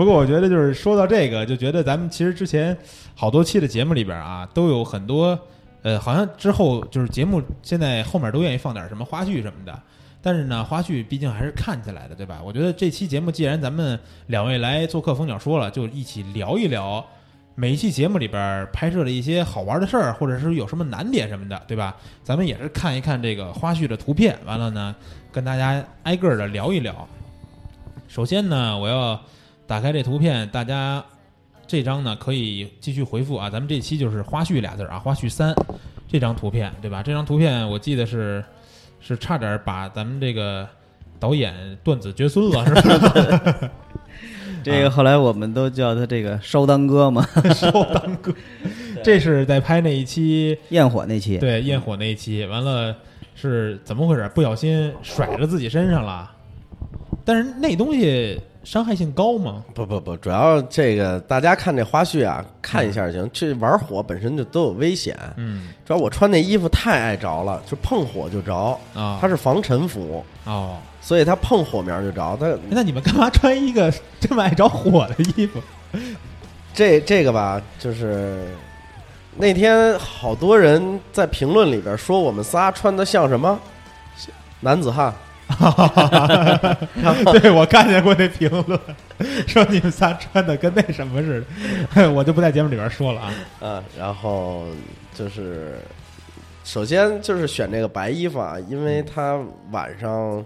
[0.00, 2.74] 不过我觉得就是说到这个，就觉得咱们其实之前
[3.14, 5.38] 好多期的节目里边啊，都有很多
[5.82, 9.78] 呃，好像之后就是节目现在后面都愿意放点什么花絮什么的。
[10.22, 12.40] 但是呢，花絮毕竟还是看起来的，对吧？
[12.42, 17.04] 我觉得这期节目既然咱们两位来做客蜂鸟说了，就一起聊一聊
[17.54, 21.94] 每一期节目里边拍摄的一些好玩的事儿，或者是有什么难点什么的，对吧？
[22.24, 24.96] 咱们也是看一看这个花絮的图片，完了呢，
[25.30, 27.06] 跟大家挨个的聊一聊。
[28.08, 29.20] 首先呢，我要
[29.70, 31.00] 打开这图片，大家
[31.64, 33.48] 这张呢可以继续回复啊。
[33.48, 35.54] 咱们这期就是花絮俩字儿啊，花絮三
[36.08, 37.04] 这张图片，对吧？
[37.04, 38.44] 这张图片我记得是
[38.98, 40.68] 是差点把咱们这个
[41.20, 41.54] 导演
[41.84, 43.70] 断子绝孙了，是吧？
[44.64, 48.34] 这个后来我们都叫他这个烧当哥嘛， 烧当哥，
[49.04, 52.92] 这是在拍那一期焰火那期，对焰火那一期，完了
[53.36, 54.28] 是怎么回事？
[54.34, 56.28] 不小心甩到自己身上了，
[57.24, 59.64] 但是那东西伤害性高吗？
[59.74, 63.30] 不不不，主要这个大家看这花絮啊，看一下就行。
[63.32, 68.78] 这玩火本身就都有危险，嗯主要我穿那衣服太爱着了，就碰火就着。
[68.94, 72.36] 啊，它是防尘服，哦，所以它碰火苗就着。
[72.38, 75.60] 它哎那你们干嘛穿一个这么爱着火的衣服？
[76.74, 78.46] 这这个吧，就是
[79.36, 83.58] 那天好多人在评论里边说我们仨穿的像什么
[84.60, 85.12] 男子汉，
[87.40, 88.80] 对我看见过那评论，
[89.46, 91.44] 说你们仨穿的跟那什么似
[91.94, 93.32] 的，我就不在节目里边说了啊。
[93.60, 94.64] 嗯，然后
[95.14, 95.78] 就是
[96.64, 99.38] 首先就是选这个白衣服啊，因为它
[99.70, 100.44] 晚上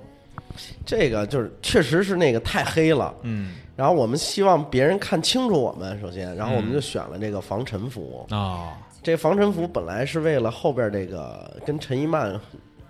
[0.85, 8.27] 这个就是确实是那个太黑了，嗯然后我们希望别人看清楚我们，首先，然后我们嗯就选了这个防尘服。
[8.31, 8.73] 哦
[9.03, 12.41] 这防尘服本来是为了后边这个跟陈一曼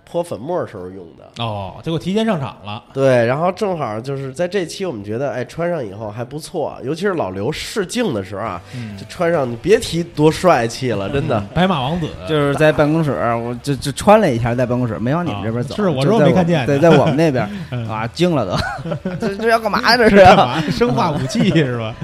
[0.05, 1.43] 泼粉末时候用的。
[1.43, 2.83] 哦，结果提前上场了。
[2.93, 11.41] 对，然后正好就是在这期，我们觉得哎，穿上以后还不错，尤其是老刘试镜的时候啊，嗯这穿上你别提多帅气了，真的。
[11.55, 19.97] 白马王子 就是在办公室，我就就穿了一下，在办公室没往你们这边走，啊是我没看见对，在我们那边 嗯啊，惊了都， 这这要干嘛呀？
[19.97, 20.61] 这是干嘛？
[20.71, 21.95] 生化武器是吧？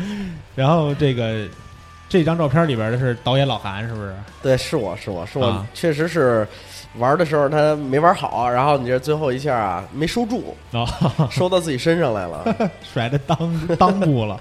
[0.56, 1.46] 然后这个
[2.08, 4.12] 这张照片里边的是导演老韩，是不是？
[4.42, 6.46] 对，是我是我是我，啊确实是
[6.98, 10.86] 玩的时候他没玩好，然后你这最后一下啊没收住，哦，
[11.30, 12.44] 收到自己身上来了
[12.82, 13.36] 甩的裆
[13.76, 14.40] 裆部了，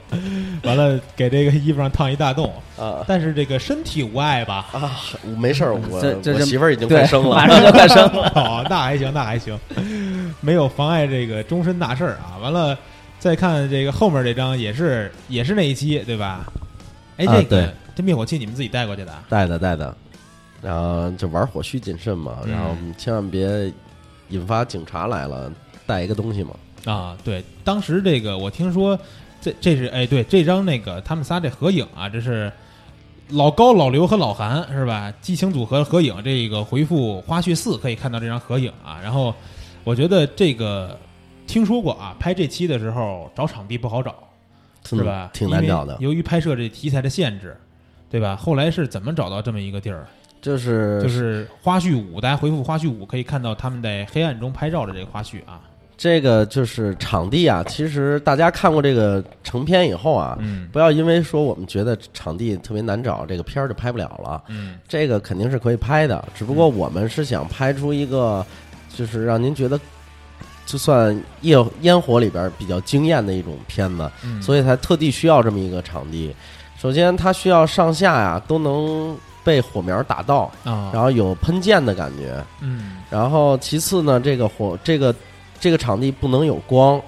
[0.64, 4.66] 完了给这个衣服上烫一大洞，啊但是这个身体无碍吧？
[4.74, 4.98] 啊！
[5.24, 8.32] 我没事儿，我这这这我媳妇儿已经对快生了马，上就快生了。
[8.36, 9.58] 哦，那还行，那还行，
[10.42, 12.42] 没有妨碍这个终身大事儿啊。
[12.42, 12.76] 完了，
[13.20, 16.48] 再看这个后面这张也是也是那一期对吧？
[17.18, 19.24] 哎，这个、啊对这灭火器你们自己带过去的啊？
[19.28, 19.94] 带的带的，
[20.62, 23.72] 然后就玩火需谨慎嘛，嗯然后千万别
[24.30, 25.52] 引发警察来了，
[25.86, 26.52] 带一个东西嘛。
[26.86, 28.98] 啊，对，当时这个我听说，
[29.42, 32.52] 这这是哎，对，这张那个他们仨这合影啊，这是
[33.30, 35.14] 老高、老刘和老韩是吧？
[35.22, 39.00] 激情组合合影，这个回复花絮四可以看到这张合影啊。
[39.02, 39.34] 然后
[39.84, 40.98] 我觉得这个
[41.48, 44.16] 听说过啊，拍这期的时候找场地不好找，
[44.86, 45.30] 是吧？
[45.34, 47.56] 挺难找的由于拍摄这题材的限制，
[48.10, 48.36] 对吧？
[48.36, 50.08] 后来是怎么找到这么一个地儿？
[50.42, 55.60] 就是就是花絮五，大家回复花絮五可以看到他们在黑暗中拍照的这个花絮啊。
[55.98, 64.42] 这个就是场地啊，其实大家看过这个成片以后啊，嗯不要因为说我们觉得场地特别难找，这个片儿就拍不了了。
[64.48, 68.46] 嗯这个肯定是可以拍的，只不过我们是想拍出一个，
[68.96, 69.78] 就是让您觉得
[70.66, 76.34] 就算夜烟火里边比较惊艳的一种片子，嗯，所以才特地需要这么一个场地。
[76.78, 82.44] 首先，它需要上下呀都能被火苗打到，啊，然后有喷溅的感觉。
[82.62, 82.98] 嗯。
[83.10, 85.14] 然后其次呢，这个火这个
[85.60, 87.02] 这个场地不能有光，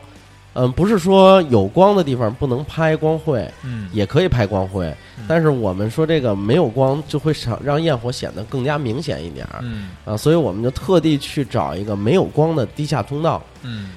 [0.54, 3.90] 嗯，不是说有光的地方不能拍光绘，嗯。
[3.94, 4.86] 也可以拍光绘
[5.18, 9.60] 嗯，但是我们说这个没有光就会让让焰火显得更加明显一点儿。
[9.62, 9.90] 嗯。
[10.06, 13.42] 啊，所以我们就特地去找一个没有光的地下通道。
[13.62, 13.92] 嗯。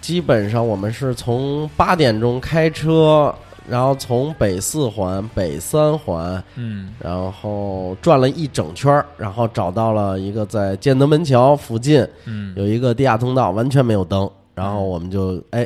[0.00, 3.34] 基本上我们是从八点钟开车，
[3.68, 6.94] 然后从北四环、北三环，嗯。
[6.98, 12.54] 然后转了一整圈儿，然后找到了一个在建德门桥附近嗯。
[12.56, 14.28] 有一个地下通道，完全没有灯。
[14.54, 15.64] 然后我们就哎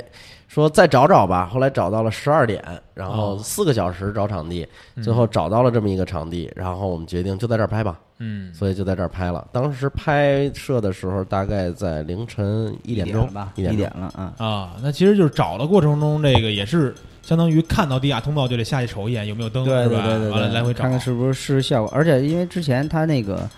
[0.48, 2.62] 说再找找吧，后来找到了十二点，
[2.92, 3.40] 然后哦。
[3.42, 5.02] 四个小时找场地，嗯。
[5.02, 8.52] 最后找到了这么一个场地，然后我们决定就在这儿拍吧，嗯。
[8.52, 9.46] 所以就在这儿拍了。
[9.50, 13.78] 当时拍摄的时候大概在凌晨一点钟了吧，一一点钟。
[13.78, 14.34] 点了啊。
[14.36, 20.02] 啊，那其实就是找的过程中，这个也是相当于看到地下通道就得下去瞅一眼有没有灯，对是吧？
[20.02, 21.92] 对对对对，完了来回找看看是不是试效果。
[21.94, 23.48] 而且因为之前他那个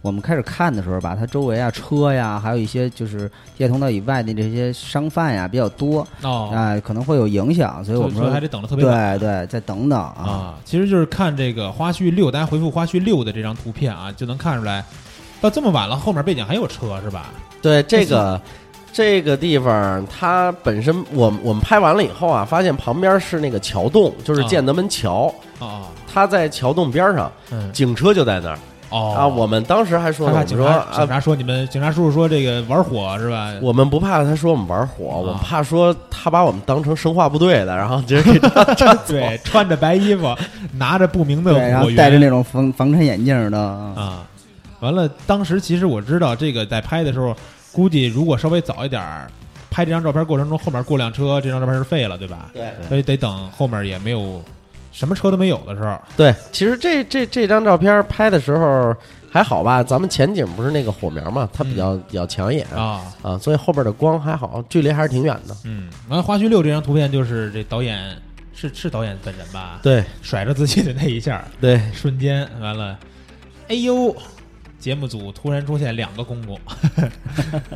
[0.00, 10.14] 我们开始看的时候吧，它周围啊车呀，还有一些就是地下通道以外的这些商贩呀比较多哦，啊，可能会有影响，所以我们说还得等的特别晚对对，再等等啊。
[10.18, 10.54] 啊。
[10.64, 14.84] 其实就是看这个花絮六，大家回复花絮六的这张图片啊，就能看出来，
[15.40, 17.30] 到这么晚了，后面背景还有车是吧？
[17.62, 18.40] 对这个
[18.92, 27.72] 这个地方，它本身我们我们拍完了以后啊，发现旁边是那个桥洞，就是啊建德门桥，啊它在桥洞边上，嗯。
[27.72, 28.58] 警车就在那儿。
[28.90, 29.14] 哦。
[29.16, 29.26] 啊。
[29.26, 33.50] 我们当时还说呢，我们说害怕警察警啊，察说你们警察叔叔说这个玩火是吧？
[33.62, 38.62] 我们不怕他说我们玩火，啊我们怕说他把我们当成生化部队的，然后直接给他
[39.08, 40.36] 对，穿着白衣服，
[40.76, 43.58] 拿着不明的对，然后火，戴着那种防防尘眼镜的。
[43.58, 44.26] 啊，啊，
[44.80, 47.34] 完了，当时其实我知道这个在拍的时候，
[47.72, 49.30] 估计如果稍微早一点儿，
[49.70, 52.50] 拍这张照片过程中后面过辆车，这张照片是废了，对吧？
[52.52, 54.42] 对所以得等后面也没有
[54.92, 55.98] 什么车都没有的时候。
[56.16, 58.94] 对，其实这这这张照片拍的时候
[59.30, 65.56] 还好吧，咱们前景不是那个火苗嘛，它比较比较抢眼啊，啊，所以后边的光还好，距离还是挺远的。
[65.64, 68.14] 嗯，完了花絮六这张图片就是这导演
[68.52, 69.80] 是是导演本人吧？
[69.82, 72.98] 对甩着自己的那一下，对，瞬间完了，
[73.68, 74.14] 哎呦，
[74.82, 76.58] 节目组突然出现两个公公，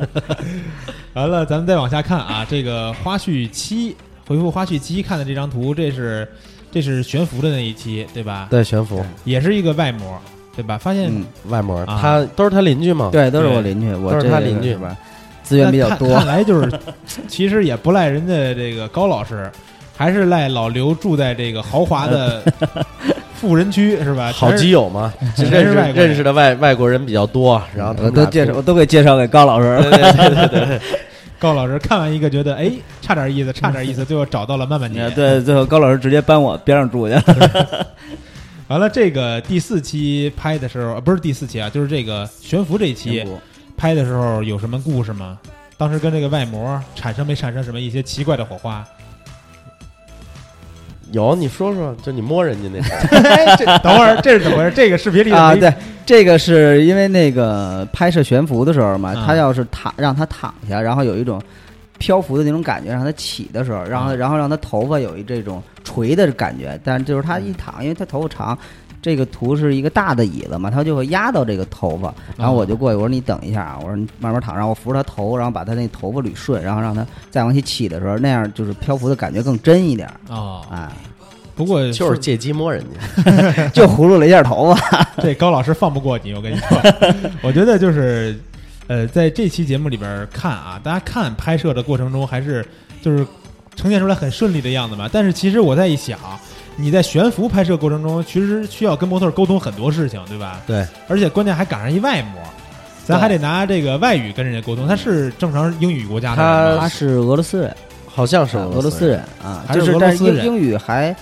[1.15, 3.95] 完了，咱们再往下看啊，这个花絮七
[4.27, 6.27] 回复花絮七看的这张图，这是
[6.69, 8.47] 这是悬浮的那一期对吧？
[8.51, 10.19] 对悬浮也是一个外模
[10.53, 10.77] 对吧？
[10.77, 13.09] 发现嗯，外模，啊他都是他邻居嘛。
[13.09, 14.93] 对，都是我邻居，我都是他邻居吧？
[15.43, 16.77] 资源比较多看，看 来就是，
[17.29, 19.49] 其实也不赖人家这个高老师，
[19.97, 22.41] 还是赖老刘住在这个豪华的
[23.35, 24.31] 富人区是吧？
[24.31, 29.81] 好基友嘛，认识认识的外外国人比较多，然后都介绍，我都给介绍给高老师了。
[29.81, 30.81] 对对对对对，
[31.39, 35.09] 高老师看完一个觉得哎差点意思，差点意思， 最后找到了曼曼姐。
[35.11, 37.87] 对，最后高老师直接搬我边上住去了。
[38.67, 43.25] 完了这个第四期拍的时候，呃不是第四期啊，就是这个悬浮这一期
[43.75, 45.37] 拍的时候有什么故事吗？
[45.77, 48.83] 当时跟这个外模产生没产生什么一些奇怪的火花？
[51.11, 54.71] 有你说说，就你摸人家那个， 这等会儿这是怎么回事？
[54.75, 55.73] 这个视频里啊，对，
[56.05, 61.41] 这个是因为那个拍摄悬浮的时候嘛，啊他要是躺让他躺下，然后有一种
[61.97, 68.57] 漂浮的那种感觉，让他起的时候，然后啊然后让他头发有一这种垂的感觉，但就是他一躺，因为他头发长。
[69.07, 80.13] 这个图是一个大的椅子嘛，它就会压到这个头发，然后我就过去，我说你等一下啊，我说你慢慢躺，然后我扶着他头，然后把他那头发捋顺，然后让他再往起起的时候，那样就是漂浮的感觉更真一点儿。
[80.29, 80.89] 哦，哎，
[81.55, 83.67] 不过就是借机摸人家。
[83.69, 85.09] 就葫芦了一下头发。
[85.21, 86.77] 这高老师放不过你，我跟你说，
[87.41, 88.37] 我觉得就是，
[88.87, 92.63] 呃，在这期节目里边看啊，大家看拍摄的过程中，还是
[93.01, 93.25] 就是
[93.75, 95.09] 呈现出来很顺利的样子嘛。
[95.11, 96.19] 但是其实我在一想，
[96.79, 100.61] 你在悬浮拍摄过程中，其实需要跟模特沟通很多事情，对吧？
[100.67, 102.39] 对，而且关键还赶上一外模，
[103.03, 104.87] 咱还得拿这个外语跟人家沟通。
[104.87, 106.81] 他是正常英语国家的人吗？
[106.81, 109.19] 他是俄罗斯人，好像是俄罗斯人。
[109.43, 110.35] 啊，还是就是俄罗斯人。
[110.35, 111.15] 但是英英语还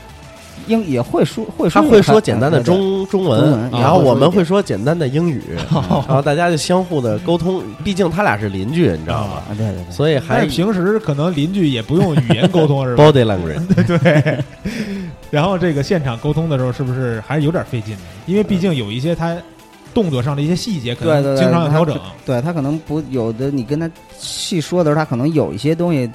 [0.68, 5.42] 英也会说会说，他会说简单的中中中文文，然后啊我们会说简单的英语，
[5.72, 7.62] 然后大家就相互的沟通。
[7.84, 9.34] 毕竟他俩是邻居，你知道吗？
[9.48, 13.60] 啊，对对对，所以还但是平时可能邻居也不用语言沟通，是吧？body language。
[14.02, 14.44] 对，
[15.30, 18.02] 然后这个现场沟通的时候，是不是还是有点费劲的？
[18.26, 19.38] 因为毕竟有一些他
[19.94, 22.00] 动作上的一些细节，可能经常要调整。
[22.26, 26.10] 对他可能不有的，你跟他细说的时候，他可能有一些东西，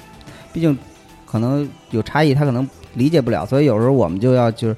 [0.51, 0.77] 毕竟
[1.25, 4.75] 可能有差异，他可能理解不了，所以有时候我们就要就是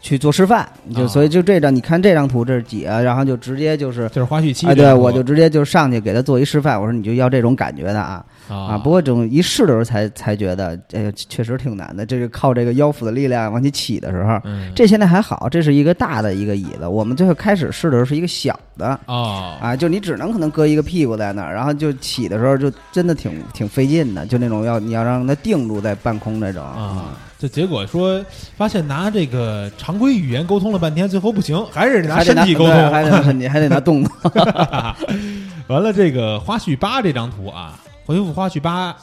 [0.00, 3.00] 去做示范，就、啊所以就这张，你看这张图这是几啊？
[3.00, 4.08] 然后就直接就是。
[4.10, 8.78] 就是花絮期哎，对，我就直接就上去给他做一示范，我说你就要这种感觉的啊啊啊！
[8.78, 12.06] 不过这种一试的时候才才觉得，哎呀，确实挺难的。
[12.06, 16.86] 这个靠这个腰腹的力量往起起的时候，嗯这现在还好，这是一个大的一个椅子。
[16.86, 27.06] 我们最后开始试的时候是一个小的，啊啊，就你只能可能搁一个屁股在那儿，然后就起的时候就真的挺挺费劲的，就那种要你要让它定住在半空那种啊，
[27.38, 28.24] 这结果说
[28.56, 33.04] 发现拿这个常规语言沟通了半天，最后不行，还是拿身体沟通还。
[33.04, 34.12] 得拿身体，还得拿动作。
[35.68, 38.96] 完了，这个花絮八这张图啊，回复花絮八，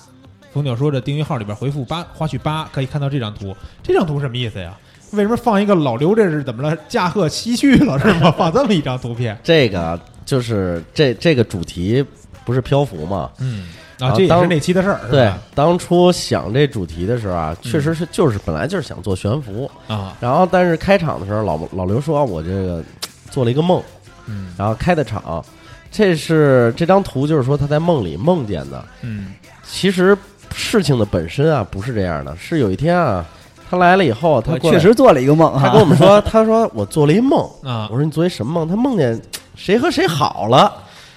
[0.51, 3.55] 蜂鸟说的订阅号里边回复八花絮八，可以看到这张图。
[3.83, 4.75] 这张图什么意思呀？
[5.11, 6.15] 为什么放一个老刘？
[6.15, 6.75] 这是怎么了？
[6.87, 8.33] 驾鹤西去了是吗？
[8.35, 9.37] 放这么一张图片？
[9.43, 12.03] 这个就是这这个主题
[12.43, 13.29] 不是漂浮吗？
[13.37, 13.67] 嗯，
[13.99, 22.83] 啊这也是那期的事儿，对？，当初想这主题的时候啊，确实是就是本来就是想做悬浮，啊，然后但是开场的时候，老老刘说我这个
[23.29, 23.81] 做了一个梦，
[24.25, 25.43] 嗯然后开的场，
[25.91, 28.83] 这是这张图就是说他在梦里梦见的。
[29.01, 29.33] 嗯
[29.65, 30.17] 其实
[30.53, 33.25] 事情的本身啊不是这样的，是有一天啊，
[33.69, 38.67] 他来了以后，他过来确实做了一个梦哈他跟我们说， 他说我做了一梦，啊我说你做一什么梦？
[38.67, 39.19] 他梦见
[39.55, 40.73] 谁和谁好了。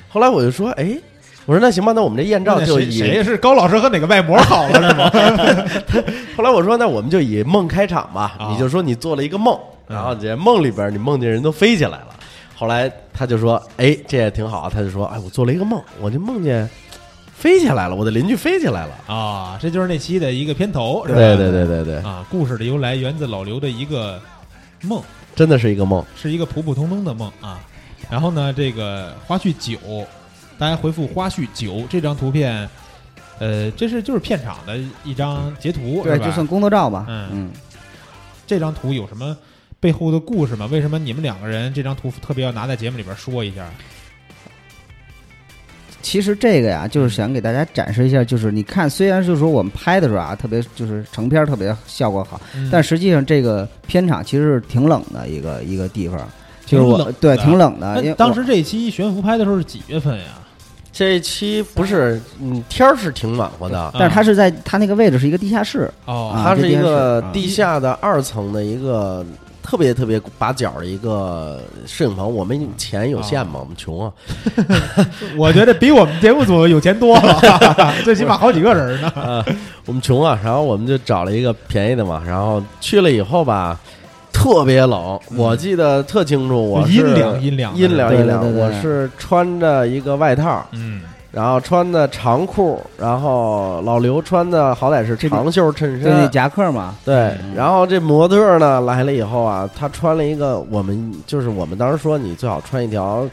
[0.08, 0.96] 后来我就说，哎，
[1.46, 5.10] 我说那行吧，那我们这艳照就以谁是高老师和哪个外模好了是吗？
[6.36, 8.34] 后来我说，那我们就以梦开场吧。
[8.38, 12.08] 啊你就说你做了一个梦，嗯然后这梦里边你梦见人都飞起来了。
[12.56, 14.68] 后来他就说，哎，这也挺好。
[14.68, 16.68] 他就说，哎，我做了一个梦，我就梦见
[17.32, 19.14] 飞起来了，我的邻居飞起来了。
[19.14, 21.18] 啊，这就是那期的一个片头，是吧？
[21.18, 24.20] 对对对对对，啊，故事的由来源自老刘的一个
[24.82, 25.00] 梦，
[25.36, 26.04] 真的是一个梦。
[26.16, 27.60] 是一个普普通通的梦啊。
[28.10, 29.78] 然后呢，这个花絮九，
[30.58, 32.68] 大家回复花絮九这张图片，
[33.38, 37.06] 呃，这是就是片场的一张截图，对，就算工作照吧。
[37.08, 37.50] 嗯嗯，
[38.46, 39.36] 这张图有什么
[39.78, 40.66] 背后的故事吗？
[40.72, 43.68] 为什么你们两个人这张图特别要拿在节目里边说一下？
[46.02, 56.16] 其实这个呀，就是想给大家展示一下，就是你看，虽然就是说我们拍的时候啊，特别就是成片特别效果好，嗯但实际上这个片场其实是挺冷的一个一个地方，
[56.64, 60.26] 就是我对挺冷的，因为当时这期悬浮拍的时候是几月份呀？
[60.96, 69.22] 这一期不是，嗯，天儿是挺暖和的，但是它是在它那个位置是一个地下室，哦啊它是一个地下的二层的一个
[69.62, 72.34] 特别特别把角的一个摄影棚。
[72.34, 74.10] 我们钱有限嘛，我们穷啊。
[75.36, 79.08] 我觉得比我们节目组有钱多了， 最起码好几个人呢。
[79.14, 79.44] 啊，
[79.84, 83.78] 我们穷啊，然后我们就找了一个便宜的嘛，然后去了以后吧，
[84.36, 88.62] 特别冷，我记得特清楚，我是阴凉阴凉阴凉阴凉，对对对对。
[88.62, 91.00] 我是穿着一个外套，嗯，
[91.32, 96.30] 然后穿的长裤，然后老刘穿的好歹是长袖衬衫。
[96.30, 103.26] 夹克嘛，对嗯，然后这模特呢来了以后啊，他穿了一个我们就是我们当时说你最好穿一条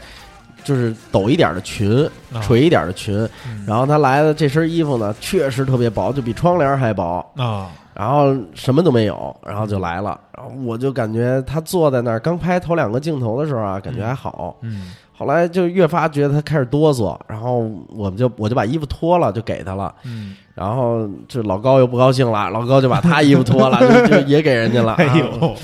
[0.64, 2.40] 就是抖一点的裙，啊。
[2.42, 3.64] 垂一点的裙，嗯。
[3.66, 25.56] 然后他来的这身衣服呢，确实特别薄，就比窗帘还薄，啊，然后什么都没有，然后就来了，然后我就感觉他坐在那儿，刚拍头两个镜头的时候啊，感觉还好，嗯后来就越发觉得他开始哆嗦，然后我们就我就把衣服脱了，就给他了，嗯，然后这老高又不高兴了，老高就把他衣服脱了， 就就也给人家了，哎啊呦，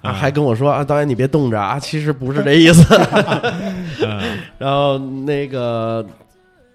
[0.00, 2.94] 啊，还跟我说啊，导演你别冻着啊，其实不是这意思。
[4.00, 4.38] 嗯。
[4.58, 6.04] 然后那个，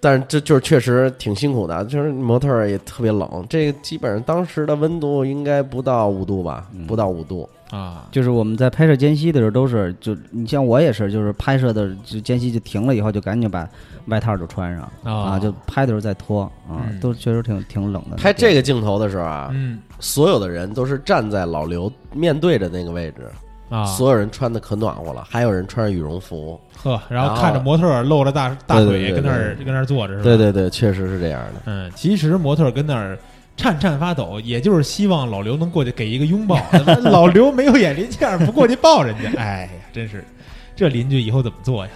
[0.02, 7.48] 但是这就是确实挺辛苦的，就是模特也特别冷，这个基本上当时的温度应该不到五度吧，不到五度。
[7.70, 13.68] 啊，就是我们在拍摄间隙的时候都是，就你像我也是，就是拍摄的就间隙就停了以后，就赶紧把
[14.08, 18.18] 外套就穿上啊就拍的时候再脱啊嗯，都确实挺挺冷的。
[18.18, 23.30] 拍这个镜头的时候啊，嗯所有的人都是站在老刘面对着那个位置，
[23.70, 26.60] 啊，所有人穿的可暖和了，还有人穿着羽绒服。
[26.82, 30.24] 呵，然后看着模特露着大大腿跟那儿对跟那儿坐着是吧？
[30.24, 31.62] 对对对，确实是这样的。
[31.66, 33.20] 嗯，其实模特跟那儿
[33.60, 36.58] 颤颤发抖，也就是希望老刘能过去给一个拥抱。
[37.04, 40.24] 老刘没有眼力见儿，不过去抱人家， 哎呀，真是
[40.78, 41.92] 这邻居以后怎么做呀？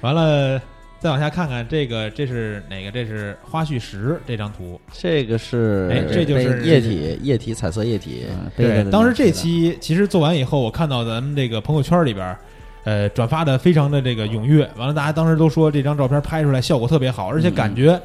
[0.00, 0.60] 完了，
[0.98, 2.90] 再往下看看这个，这是哪个？
[2.90, 4.80] 这是花絮十这张图。
[4.92, 8.26] 这个是，哎这就是液体液体彩色液体。
[8.28, 12.36] 嗯背着的当时这期其实做完以后，我看到咱们这个朋友圈里边，
[12.82, 14.68] 呃，转发的非常的这个踊跃。
[14.76, 18.00] 完了，大家当时都说这张照片拍出来效果特别好，而且感觉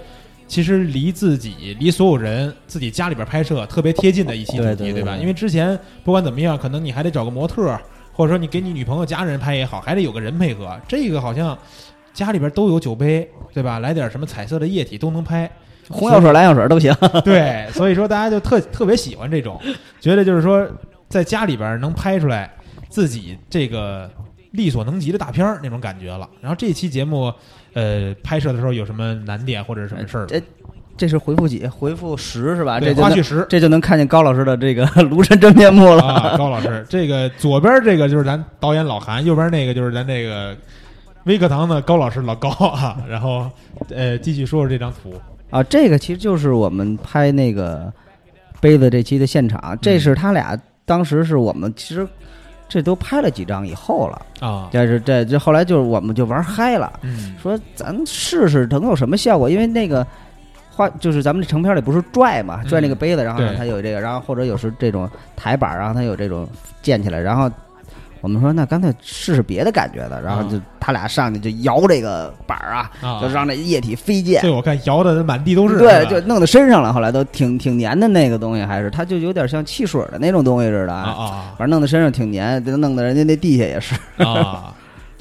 [0.49, 4.75] 其实离自己、离所有人自己家里边拍摄特别贴近的一期主题，吧？
[4.75, 7.79] 对对对对因为之前不管怎么样，可能你还得找个模特儿，
[8.11, 10.75] 或者说你给你女朋友家人拍也好，还得有个人配合。
[10.87, 11.55] 这个好像
[12.11, 13.77] 家里边都有酒杯，对吧？
[13.77, 15.49] 来点什么彩色的液体都能拍。
[15.87, 16.93] 红药水、蓝药水都行。
[17.23, 19.59] 对，所以说大家就特特别喜欢这种，
[20.01, 20.67] 觉得就是说
[21.07, 22.51] 在家里边能拍出来
[22.89, 24.09] 自己这个
[24.51, 26.29] 力所能及的大片儿那种感觉了。
[26.41, 27.33] 然后这期节目，
[27.79, 30.27] 呃，拍摄的时候有什么难点或者什么事儿吗？
[30.27, 30.41] 这
[30.97, 31.65] 这是回复几？
[31.65, 32.77] 回复十是吧？
[32.77, 36.03] 对这就花絮十这就能看见高老师的这个庐山真面目了。
[36.03, 40.53] 啊，高老师，这个左边这个就是咱导演老韩，右边那个就是咱这个
[41.23, 42.97] 微课堂的高老师老高啊。
[43.07, 43.49] 然后
[43.89, 45.13] 呃，继续说说这张图。
[45.49, 47.91] 啊，这个其实就是我们拍那个
[48.59, 52.05] 杯子这期的现场，这是他俩当时是我们其实
[52.69, 57.35] 这都拍了几张以后了，啊，但是这这后来就是我们就玩嗨了，嗯。
[57.41, 60.07] 说咱试试能有什么效果，因为那个。
[60.71, 66.47] 画就是咱们这成片里不是拽嘛，拽那个杯子，然后它有这个，然后或者有时这种台板，然后它有这种
[66.81, 67.51] 建起来，然后
[68.21, 76.91] 我们说那干脆试试别的感觉的，然后就他俩上去就摇这个板儿啊，啊，就让这液体飞溅，对我看摇的满地都是，对，就弄到身上了。
[76.91, 83.95] 后来都挺挺粘的那个东西，还是它就有点像汽水的那种东西似的啊啊反正弄到身上挺黏，就弄得人家那地下也是。
[84.17, 84.73] 啊，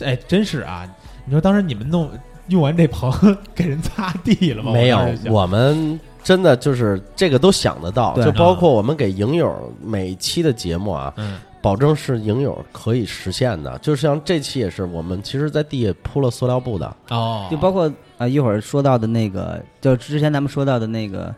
[0.04, 0.86] 哎，真是啊！
[1.24, 2.10] 你说当时你们弄
[2.48, 3.12] 用完这棚
[3.54, 4.72] 给人擦地了吗？
[4.72, 13.76] 没有我们真的就是这个都想得到，就包括我们给影友每期的节目啊，嗯保证是影友可以实现的。
[13.78, 21.34] 就像这期也是，我们其实在地下铺了塑料布的，哦，就包括啊，一会儿说到的那个，就之前咱们说到的那个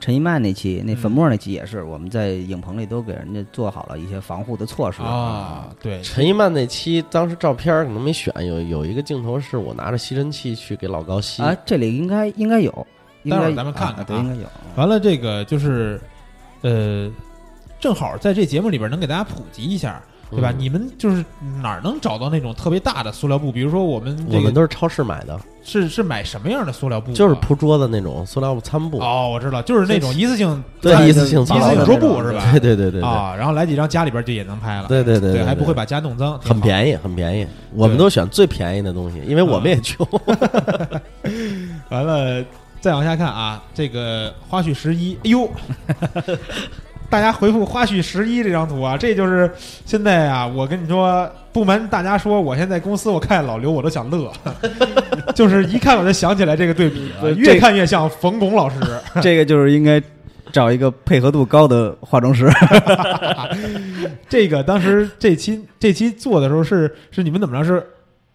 [0.00, 5.00] 陈一曼那期，那粉末那期也是，我们在影棚里都给人家做好了一些防护的措施。
[5.02, 12.86] 啊，对，陈一曼那期当时照片可能没选，有有一个镜头是我拿着吸尘器去给老高吸，啊，这里应该应该有，
[13.22, 14.22] 应该待会儿咱们看看啊对，啊。
[14.22, 14.48] 应该有。
[14.74, 16.00] 完了这个就是
[16.62, 17.08] 呃，
[17.82, 20.00] 正好在这节目里边能给大家普及一下。
[20.30, 20.50] 对吧？
[20.50, 21.22] 嗯你们就是
[21.60, 23.52] 哪儿能找到那种特别大的塑料布？
[23.52, 27.14] 比如说我们这个我们都是超市买的，是是买什么样的塑料布啊？
[27.14, 32.48] 就是铺桌子那种塑料餐布，哦，我知道，就是那种一次性对，一次性一一次性桌布是吧？
[32.56, 34.88] 对对对对对，啊，然后来几张家里边就也能拍了。
[34.88, 37.46] 对对对对，还不会把家弄脏，很便宜，很便宜。
[37.74, 40.06] 我们都选最便宜的东西，因为我们也穷。
[41.90, 42.42] 完了，
[42.80, 45.46] 再往下看啊，这个花絮十一，哎呦，
[47.12, 49.52] 大家回复花絮十一这张图啊，这就是
[49.84, 54.32] 现在啊，我跟你说，不瞒大家说，我现在公司我看老刘我都想乐，
[55.36, 58.76] 就是一看我就想起来这个对比了，对越看越像冯巩老师。
[59.20, 60.02] 这个就是应该
[60.50, 62.50] 找一个配合度高的化妆师。
[64.26, 67.86] 这个当时这期这期做的时候是是你们怎么着是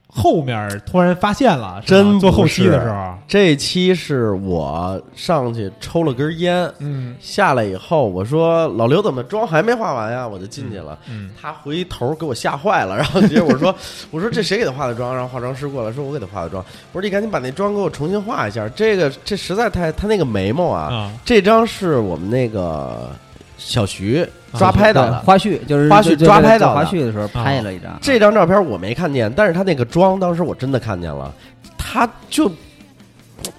[0.09, 10.27] 后面突然发现了，真做后期的时候，这期是我上去抽了根烟，嗯下来以后我说老刘怎么妆还没化完呀？
[10.27, 10.97] 我就进去了。
[11.09, 13.75] 嗯他回头给我吓坏了，然后结果我说
[14.09, 15.13] 我说这谁给他化的妆？
[15.13, 16.63] 然后化妆师过来说我给他化的妆。
[16.93, 23.09] 我说你赶紧把那妆给我重新画一下，这个这实在太他那个眉毛啊，啊这张是我们那个
[23.57, 25.19] 小徐抓拍到的。
[25.19, 26.75] 花絮就是花絮抓拍到的。
[26.75, 31.33] 花絮的时候拍了一张，这张照片我没看见，但是他那个妆当时我真的看见了，
[31.77, 32.51] 他就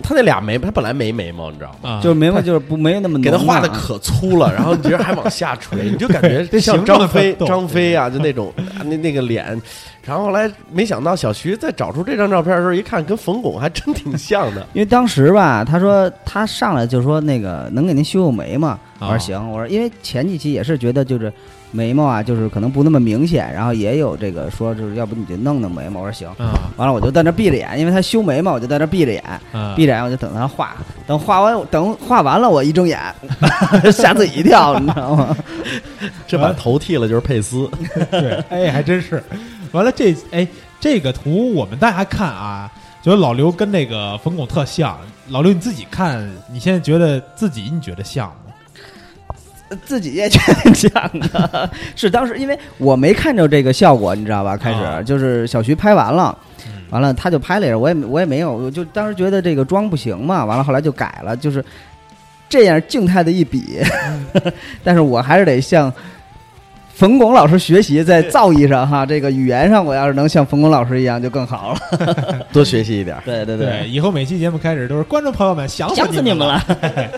[0.02, 1.90] 他那俩眉毛，他本来没眉毛，你知道吗？
[1.90, 9.60] 啊，就是眉毛就是不没有那么给他画的可粗了，然后你觉得还往下垂， 你就感觉这像张飞张飞啊，就那种啊那那个脸。
[10.04, 14.66] 然后后来没想到小徐在找出这张照片的时候，一看跟冯巩还真挺像的。
[14.72, 18.78] 因为当时吧，他说他上来就说那个能给您修修眉吗？
[19.00, 21.30] 我啊说行，我说因为前几期也是觉得就是
[21.70, 26.28] 眉毛啊，就是可能不那么明显，然后也有这个说就是要不你就弄弄眉毛，我说行。
[26.38, 32.98] 啊完了我就在那闭着眼，因为他修眉毛，我就在那闭着眼，啊闭着眼我就等他画，等画完等画完了我一睁眼，
[33.92, 35.36] 吓自己一跳，你知道吗？
[36.26, 37.68] 这把头剃了就是佩斯，
[38.10, 39.22] 对，哎，还真是。
[39.72, 40.46] 完了这哎
[40.80, 42.70] 这个图我们大家看啊，
[43.02, 44.98] 觉得老刘跟那个冯巩特像。
[45.30, 48.47] 老刘你自己看，你现在觉得自己你觉得像吗？
[49.84, 50.90] 自己也觉得像
[51.32, 54.56] 的，是当时因为我没看着这个效果，你知道吧？
[54.56, 61.62] 开始、啊就是小徐拍完了，嗯完了他就拍了一下，我也我也没有，我就当时觉得这个妆不行嘛，完了后来就改了，就是
[62.48, 63.78] 这样静态的一比，
[64.82, 65.92] 但是我还是得向
[66.94, 72.46] 冯巩老师学习，在造诣上哈，这个语言上我要是能像冯巩老师一样就更好了。
[72.52, 73.16] 多学习一点。
[73.24, 76.54] 对对对，，以后每期节目开始都是观众朋友们想想死你们了。
[76.66, 77.10] 了。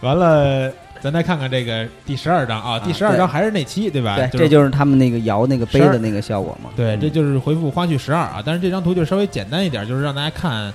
[0.00, 0.72] 完了，
[1.02, 4.14] 咱再看看这个第十二章啊，第十二章还是那期对吧？
[4.16, 6.70] 对，这就是他们那个摇那个杯的那个效果嘛。
[6.76, 8.40] 对，嗯这就是回复花絮十二啊。
[8.44, 10.72] 但是这张图就稍微简单一点，就是让大家看，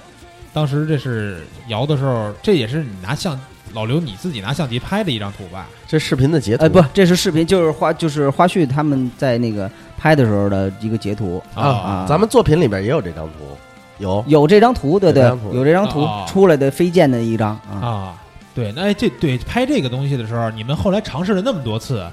[0.52, 1.38] 当时这是
[1.70, 3.40] 摇的时候，这也是你拿相
[3.74, 5.66] 老刘你自己拿相机拍的一张图吧？
[5.88, 12.06] 这视频的截图，哎，不，这是视频，就是花，就是花絮他们在那个拍的时候的一个截图啊啊。
[12.06, 13.58] 咱们作品里边也有这张图，
[14.00, 17.80] 有有这张图，对对有这张，图有这张图哦出来的飞剑的一张啊。
[17.82, 18.16] 啊，
[18.58, 22.04] 对，那哎这对拍这个东西的时候，你们后来尝试了那么多次，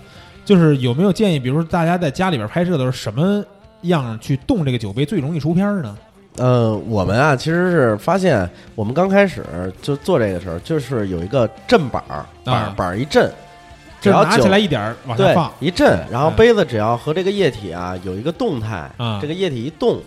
[0.45, 3.43] 就是有没有建议，比如说大家在家里边拍摄的时候，什么
[3.85, 5.97] 样去动这个酒杯最容易出片儿呢？
[6.37, 9.43] 呃，我们啊，其实是发现，我们刚开始
[9.81, 13.33] 就做这个时候，就是有一个震板儿，板板儿一震，
[14.03, 19.99] 只要拿起来一点儿往下放，一震，然后嗯杯子只要和这个液体啊有一个动态，啊这个液体一动，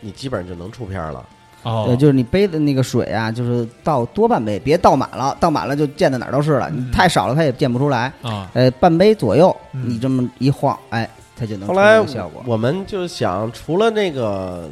[0.00, 1.22] 你基本上就能出片儿了。
[1.62, 6.68] 哦对，，就是你杯的那个水啊，就是倒多半杯，别倒满了，倒满了就溅的哪儿都是了。
[6.70, 8.12] 嗯你太少了，它也溅不出来。
[8.22, 12.42] 啊呃，半杯左右，嗯你这么一晃，哎，它就能出来效果。
[12.46, 14.68] 我们就想，除了那个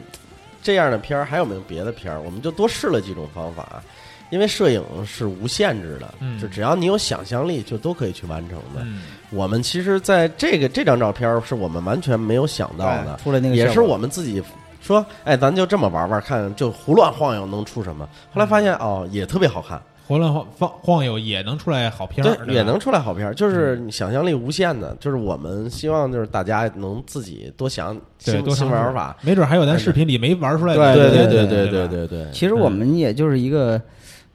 [0.63, 2.21] 这样的片儿，还有没有别的片儿？
[2.21, 3.83] 我们就多试了几种方法，
[4.31, 8.83] 因为摄影是无限制的，嗯就只要你有想象力，就都可以去完成的。
[8.83, 14.43] 嗯我们其实在这个这张照片儿是我们完全没有想到的，出来那个也是我们自己
[14.91, 18.09] 说哎咱就这么玩玩看就胡乱晃悠能出什么。
[18.33, 23.33] 后来发现哦也特别好看胡乱晃晃晃悠也能出来好片儿也能出来好片儿。
[23.33, 27.97] 就是想象力无限的就是我们希望就是大家能自己多想
[28.45, 29.17] 多新玩法。
[29.23, 33.81] 没准还有咱视频里没玩出来的对对对对对对对其实我们也就是一个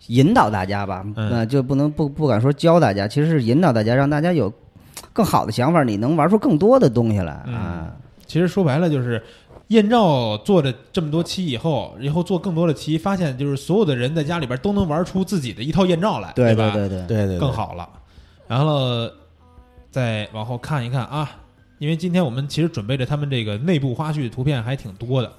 [0.07, 4.49] 引导大家吧那就不能不不敢说教大家其实是引导大家让大家有
[5.11, 7.91] 更好的想法你能玩出更多的东西来啊。
[8.27, 9.21] 其实说白了就是
[9.69, 16.71] 艳照做了这么多期以后，以后做更多的期，发现就是所有的人在家里边都能玩出自己的一套艳照来，对吧？
[16.71, 17.51] 对对，对对更。
[17.51, 17.89] 好了。
[18.47, 19.09] 然后
[19.89, 21.29] 再往后看一看啊，
[21.79, 25.33] 因为今天我们其实准备着他们这个内部花絮图片还挺多的。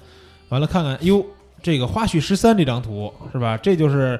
[0.49, 1.25] 完了看看，哟，
[1.63, 3.55] 这个花絮十三这张图是吧？
[3.55, 4.19] 这就是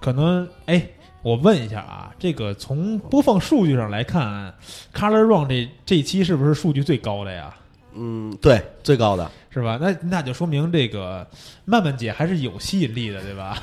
[0.00, 0.84] 可能哎，
[1.22, 4.52] 我问一下啊，这个从播放数据上来看
[4.92, 7.54] ，Color Run 这这一期是不是数据最高的呀？
[7.96, 9.30] 嗯，对，最高的。
[9.50, 9.78] 是吧？
[9.80, 11.26] 那那就说明这个
[11.64, 13.58] 曼曼姐还是有吸引力的，对吧？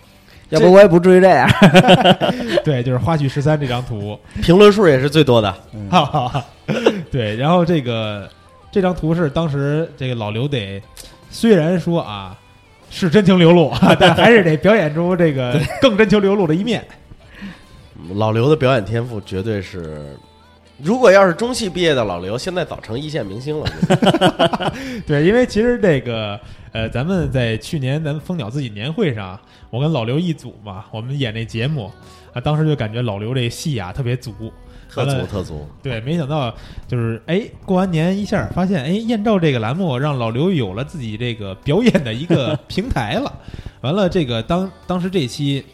[0.50, 1.48] 要不我也不至于这样。
[2.62, 5.50] 对，就是花絮十三这张图，评论数也是最多的。
[5.90, 6.44] 哈哈哈，
[7.10, 8.28] 对，然后这个
[8.70, 10.82] 这张图是当时这个老刘得，
[11.30, 12.36] 虽然说啊，
[12.90, 16.84] 是真情流露， 但还是得表演出这个更真情流露的一面。
[18.14, 20.16] 老刘的表演天赋绝对是，
[20.82, 23.66] 如果要是中戏毕业的老刘，现在早成一线明星了。
[25.06, 26.38] 对，因为其实这个
[26.72, 29.38] 呃，咱们在去年咱们蜂鸟自己年会上，
[29.70, 31.90] 我跟老刘一组嘛，我们演那节目
[32.32, 34.32] 啊，当时就感觉老刘这戏啊特别足。
[34.92, 36.52] 特足特足，对，没想到
[36.88, 43.32] 就是哎，过完年一下发现哎，艳照这个栏目让老刘有了自己这个表演的一个平台了。
[43.82, 45.64] 完了，这个当当时这期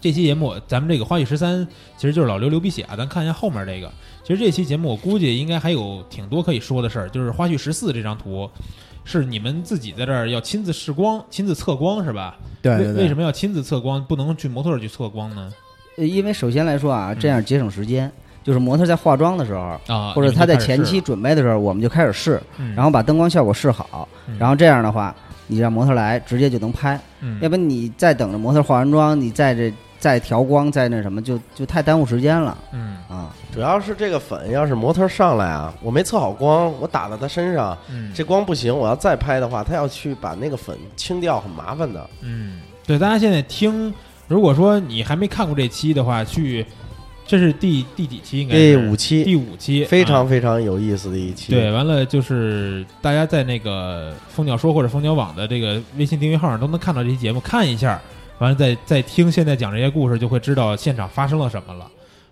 [0.00, 2.94] 这期节目，咱们这个花絮十三其实就是老刘流鼻血啊。
[2.96, 3.90] 咱看一下后面这个，
[4.22, 7.08] 其实这期节目我估计应该还有挺多可以说的事儿。
[7.08, 8.48] 就是花絮十四这张图
[9.04, 12.36] 是你们自己在这儿要亲自试光、亲自测光是吧？
[12.62, 15.52] 对对对为为什么要亲自测光，不能去模特儿去测光呢？
[15.96, 18.10] 呃因为首先来说啊，这样节省时间，
[18.44, 25.12] 就是模特在化妆的时候，啊，或者他在前期准备的时候，我们就开始试，嗯然后把灯光效果试好，嗯然后这样的话，
[25.48, 33.34] 你让模特来直接就能拍，嗯要不然你再等着模特化完妆，你再这再调光再那什么，就就太耽误时间了嗯啊。
[33.52, 42.08] 主要是这个粉，要是模特上来啊，我没测好光，我打到他身上，嗯这光不行，我要再拍的话，他要去把那个粉清掉，很麻烦的。
[42.20, 43.92] 嗯，对，大家现在听，
[44.28, 46.64] 如果说你还没看过这期的话，去，
[47.28, 48.40] 这是第第几期？
[48.40, 51.52] 应该第五期第五期，非常啊非常有意思的一期。
[51.52, 51.70] 对。
[51.70, 58.00] 完了，就是大家在那个蜂鸟说或者蜂鸟网的这个微信订阅号上都能看到这期节目，看一下，
[58.38, 61.80] 完了再再听现在讲这些故事，就会知道现场发生了什么了。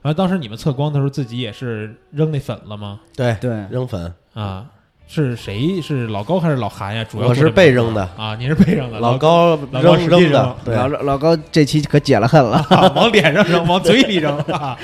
[0.00, 2.98] 完了，当时你们测光的时候，自己也是扔那粉了吗？
[3.14, 4.64] 对对，扔粉，啊，
[5.08, 5.80] 是谁？
[5.80, 7.04] 是老高还是老韩呀？
[7.04, 12.56] 主要我是被扔的啊，你是被扔的，老高老高扔扔扔的，对，老老高这期可解了恨了。
[12.70, 14.76] 啊， 往脸上扔，往嘴里扔啊！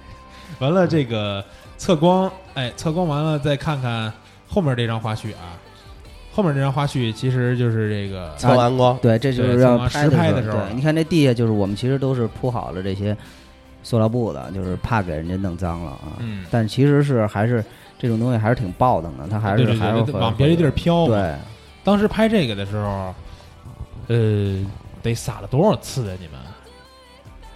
[0.60, 1.44] 完了，这个
[1.78, 4.12] 测光，哎，测光完了，再看看
[4.46, 5.58] 后面这张花絮啊。
[6.34, 13.14] 后面这张花絮其实就是这个测完光，对，这就是对要从实拍的时候对，你看这地下就是我们其实都是铺好了这些
[13.82, 16.16] 塑料布的，就是怕给人家弄脏了啊。
[16.20, 17.62] 嗯但其实是还是
[18.02, 21.06] 这种东西还是挺暴腾的，它还对对对对是还是会往别的地儿飘。
[21.06, 21.36] 对，
[21.84, 23.14] 当时拍这个的时候，
[24.08, 24.58] 呃，
[25.00, 26.16] 得撒了多少次啊？
[26.20, 26.40] 你们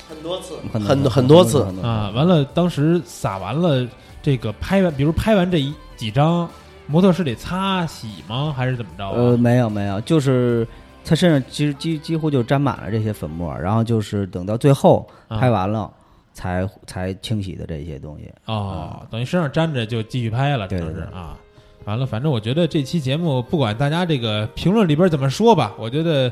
[0.08, 3.84] 很多次，很很很多次啊，完了，当时撒完了
[4.22, 6.48] 这个拍完，比如拍完这一几张，
[6.86, 8.54] 模特是得擦洗吗？
[8.56, 9.14] 还是怎么着啊？
[9.16, 10.64] 呃，没有没有，就是
[11.04, 15.92] 他身上其实几几乎就沾满了这些粉末，然后就是等到最后啊拍完了
[16.36, 18.30] 才才清洗的这些东西。
[18.44, 21.38] 哦，等于身上沾着就继续拍了，只能对对是啊。
[21.86, 26.30] 完了，反正我觉得这期节目不管大家这个评论里边怎么说吧，我觉得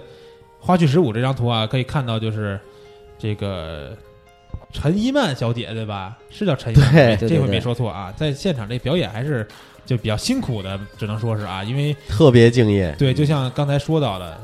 [0.60, 2.60] 花絮十五这张图啊，可以看到就是
[3.18, 3.96] 这个
[4.72, 6.18] 陈一曼小姐对吧？
[6.28, 8.12] 是叫陈一曼，对对对这回没说错啊。
[8.14, 9.46] 在现场这表演还是
[9.86, 12.94] 就比较辛苦的，只能说是啊，因为特别敬业。
[12.98, 14.38] 对，就像刚才说到的，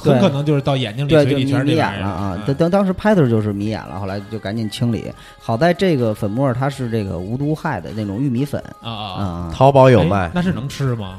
[0.00, 2.34] 很可能就是到眼睛里、对，嘴里就全是眼了啊！
[2.36, 5.10] 嗯当当当时拍的时候就是迷眼了，后来就赶紧清理。
[5.38, 9.24] 好在这个粉末它是这个无毒害的那种玉米粉啊啊啊啊！
[9.24, 9.52] 啊。
[9.54, 11.18] 淘宝有哎卖，那是能吃吗？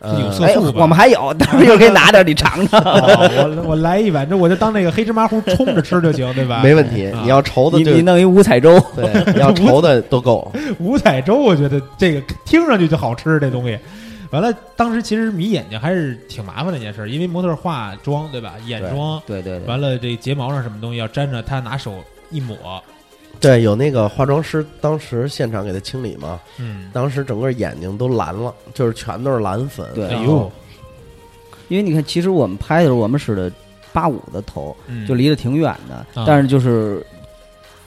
[0.00, 2.78] 呃有色哎，素吧我们还有，待会儿又给你拿点，你尝尝。
[2.78, 6.60] 哦我我来一碗，这我就当那个黑芝麻糊冲着吃就行，对吧？
[6.64, 7.10] 没问题。
[7.10, 10.52] 啊你要稠的就你你弄一五彩粥，对，你要稠的都够。
[10.78, 13.78] 五彩粥，我觉得这个听上去就好吃，这东西。
[14.30, 18.54] 完了，当时其实迷眼睛还是挺麻烦的一件事，因为模特化妆，对吧？
[18.66, 22.56] 眼妆，对对对，完了这睫毛上什么东西要粘着，他拿手一抹，
[23.40, 29.86] 对，有那个化妆师当时现场给他清理嘛，嗯，当时整个眼睛都蓝了，就是全都是蓝粉。
[29.94, 30.08] 对。
[30.08, 30.50] 哎呦，
[31.68, 33.52] 因为你看，其实我们拍的时候，我们使的
[33.92, 35.06] 八五的头，嗯。
[35.06, 36.24] 就离得挺远的，啊。
[36.26, 37.04] 但是就是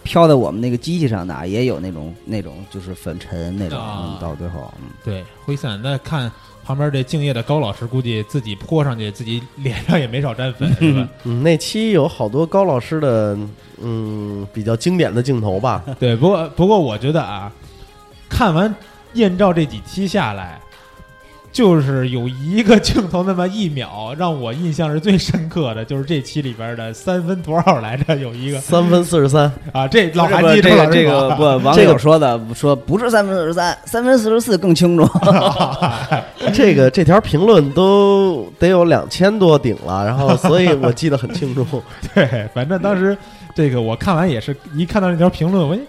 [0.08, 5.78] 飘在我们那个机器上的啊，也有那种那种就是粉尘那种，啊嗯到最后，嗯对挥散。
[5.84, 6.32] 那看
[6.64, 11.10] 旁边这敬业的高老师，估计自己泼上去，自己脸上也没少沾粉， 是吧？
[11.26, 13.38] 嗯，那期有好多高老师的
[13.82, 15.84] 嗯比较经典的镜头吧。
[15.99, 17.51] 对，不过不过我觉得啊，
[18.30, 18.74] 看完
[19.14, 20.58] 艳照这几期下来，
[21.58, 28.16] 就是有一个镜头那么一秒让我印象是最深刻的，就是这期里边的三分多少来着？
[28.16, 35.10] 有一个三分四十三，啊，这老韩记这个这个不， 网这个友说的说不是三分四十三，三分四十四更清楚。
[36.53, 41.66] 这个这条评论都得有两千多顶了，然后所以我记得很清楚。
[42.14, 43.18] 对，反正当时
[43.55, 45.80] 这个我看完也是一看到那条评论，我一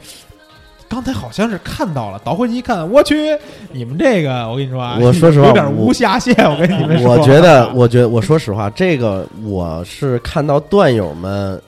[0.89, 3.37] 刚才好像是看到了，倒回去一看，我去，
[3.73, 11.61] 你们这个我跟你说啊，我 说实话有点我无下限，我跟你们说，我觉得，我觉得，我说实话，这个我是看到段友们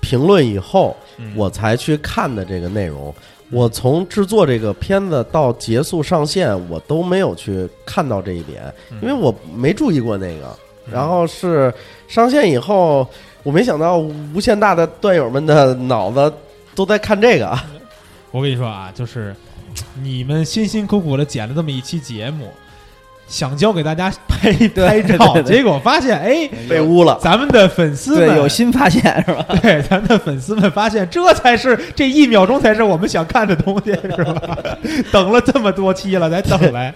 [0.00, 3.14] 评论以后，嗯我才去看的这个内容。
[3.50, 10.46] 我从制作这个片子到结束上线，我都没有去看到这一点，嗯因为我没注意过那个。
[10.90, 11.72] 然后是
[12.08, 13.06] 上线以后，
[13.42, 16.32] 我没想到无限大的段友们的脑子
[16.74, 17.64] 都在看这个啊。
[18.32, 19.36] 我跟你说啊，就是
[20.02, 22.50] 你们辛辛苦苦的剪了这么一期节目，
[23.28, 29.44] 想教给大家 拍拍照，结果发现哎，被污了，咱们的粉丝对们有新发现是吧？
[29.62, 34.58] 对咱们的粉丝们发现，这才是这一秒钟才是我们想看的东西，是吧？
[35.12, 36.92] 等了这么多期了，才等来。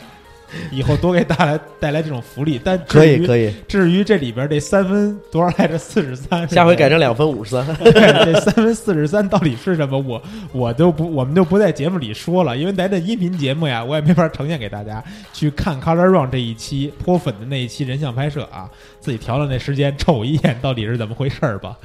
[0.73, 3.27] 以后多给大家带来这种福利，但可以以。
[3.27, 5.77] 可以，至于这里边这三分多少来着？
[5.79, 7.67] 四十三， 下回改成两分五十三。
[7.85, 9.99] 这三分四十三到底是什么？
[9.99, 15.03] 我我都不，我们就不在节目里说了，因为咱这音频节目呀，我也没法呈现给大家。
[15.33, 18.69] 去看 Color Run 这一期泼粉的那一期人像拍摄啊，
[19.01, 21.77] 自己调了那时间，瞅一眼到底是怎么回事儿吧。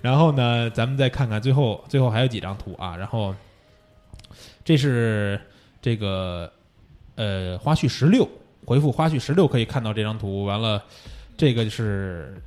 [0.00, 2.96] 然后呢，咱们再看看最后，最后还有几张图啊。
[2.96, 3.34] 然后
[4.64, 5.40] 这是
[5.82, 6.50] 这个
[7.18, 8.26] 呃花絮十六，
[8.64, 10.44] 回复花絮十六可以看到这张图。
[10.44, 10.80] 完了，
[11.36, 12.40] 这个是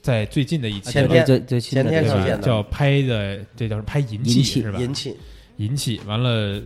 [0.00, 4.78] 在最近的一期前天最最新的前天上线的叫拍的，这叫什么拍银器银器是吧？
[4.78, 5.16] 银器，
[5.56, 6.62] 银器，完了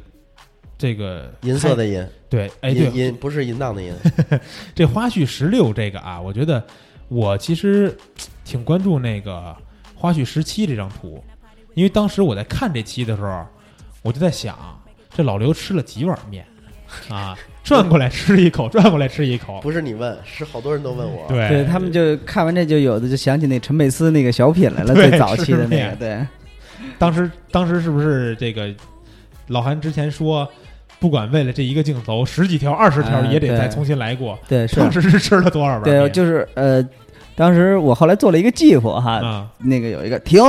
[0.77, 3.95] 这个银色的银，对，哎对银，银不是淫荡的淫。
[4.75, 6.63] 这花絮十六这个啊，我觉得
[7.09, 7.97] 我其实
[8.45, 9.57] 挺关注那个
[9.95, 11.25] 花絮十七这张图，
[11.75, 13.47] 因为当时我在看这期的时候，
[14.03, 14.79] 我就在想，
[15.15, 16.47] 这老刘吃了几碗面
[17.11, 17.37] 啊？
[17.65, 21.27] 转过来吃一口， 转过来吃一口，不是你问，是好多人都问我。
[21.29, 26.19] 对对他们就看完这就有的就想起那陈佩斯那个小品来了，最早期的那个，对
[26.99, 28.73] 当时当时是不是这个
[29.49, 30.49] 老韩之前说，
[31.01, 34.39] 不管为了这一个镜头，十几条、二十条也得再重新来过？
[34.49, 35.83] 对是，当时是吃了多少碗？
[35.83, 36.81] 对就是呃，
[37.35, 40.41] 当时我后来做了一个计划哈，嗯那个有一个停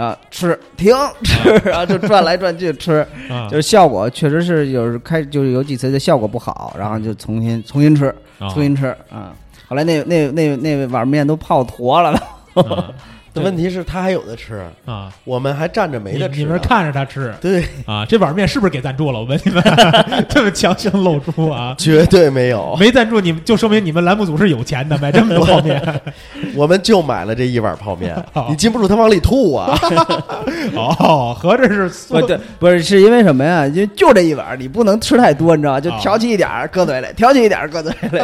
[0.00, 8.06] 啊吃停吃，然后就转来转去吃，啊，就是效果确实是有时开就是有几次的效果不好，然后就重新重新吃
[8.38, 9.34] 啊重新吃啊。
[9.68, 12.18] 后来那那那那碗面都泡坨了，
[13.34, 16.44] 问题是，他还有的吃，啊，我们还站着没你得吃呢。
[16.44, 19.20] 你们看着他吃对，啊，这碗面是不是给赞助了？
[19.20, 19.62] 我问你们，
[20.28, 21.74] 这么强行露出啊？
[21.78, 25.80] 绝对没有，没赞助你们，就说明你们栏目组是有钱的，买这么多泡面。
[26.56, 28.16] 我们就买了这一碗泡面，
[28.48, 29.78] 你禁不住他往里吐啊！
[30.74, 33.68] 哦，合着是不对，不是是因为什么呀？
[33.68, 35.80] 就就这一碗，你不能吃太多，你知道吗？
[35.80, 38.18] 就啊挑起一点儿搁嘴里，挑起一点儿搁嘴里。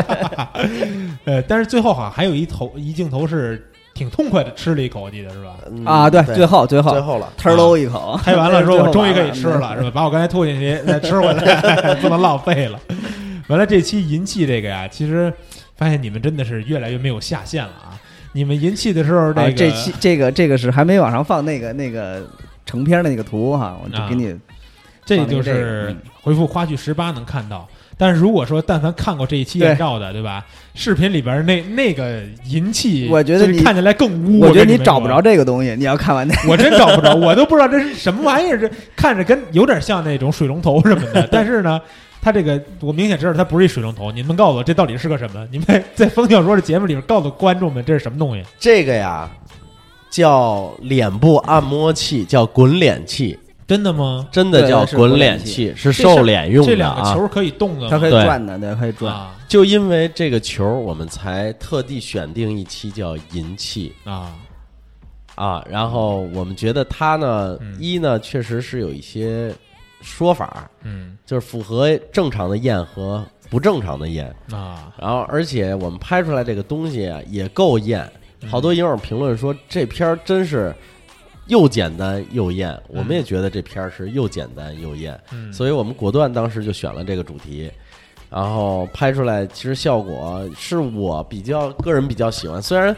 [1.25, 3.65] 呃，但是最后好像还有一头一镜头是
[3.97, 5.57] 挺痛快的吃了一口，我记得是吧？
[5.70, 9.90] 嗯啊，对，最后最后最后了，忒儿喽一口，拍完了说，我终于可以吃了，是吧？
[9.94, 12.78] 把我刚才吐进去再吃回来， 不能浪费了。
[13.49, 15.32] 完了，这期银器这个呀，其实
[15.76, 17.97] 发现你们真的是越来越没有下限了啊！
[18.32, 22.22] 你们银器的时候，这，个这期这个这个是还没往上放那个那个
[22.66, 24.36] 成片的那个图哈，我就给你
[25.05, 27.66] 这就是嗯回复花絮十八能看到。
[27.99, 30.44] 但是如果说但凡看过这一期对艳照的，对吧？
[30.74, 34.40] 视频里边那那个银器，我觉得你看起来更污。
[34.40, 41.80] 我觉得你找不着这个东西，你要看完那我真找不着，我都不知道这是什么玩意儿，这 看着跟有点像那种水龙头什么的， 但是呢，
[42.20, 44.12] 它这个我明显知道它不是一水龙头。
[44.12, 45.47] 你们告诉我这到底是个什么？
[45.51, 49.30] 你们在风小说的节目里边告诉观众们这是什么东西这个呀
[50.11, 54.29] 叫脸部按摩器，叫滚脸器，真的吗？
[54.31, 57.14] 真的叫滚滚脸脸器，是瘦脸用的这两个啊。
[57.14, 57.89] 球可以动的？
[57.89, 59.12] 它可以转的，对，可以转。
[59.12, 64.35] 啊就因为这个球，我们才特地选定一期叫银器啊
[65.37, 65.64] 啊。
[65.71, 69.55] 然后我们觉得它呢，嗯一呢确实是有一些
[70.01, 74.35] 说法，嗯就是符合正常的验和不正常的验。
[74.51, 78.03] 啊然后，而且我们拍出来这个东西啊，也够验。
[78.43, 80.75] 嗯好多影友评论说这片儿真是
[81.47, 87.70] 又简单又艳，我们也觉得这片儿是又简单又艳，嗯，所以我们果断当时就选了这个主题，
[88.30, 92.94] 然后拍出来，其实效果是我比较个人比较喜欢，虽然。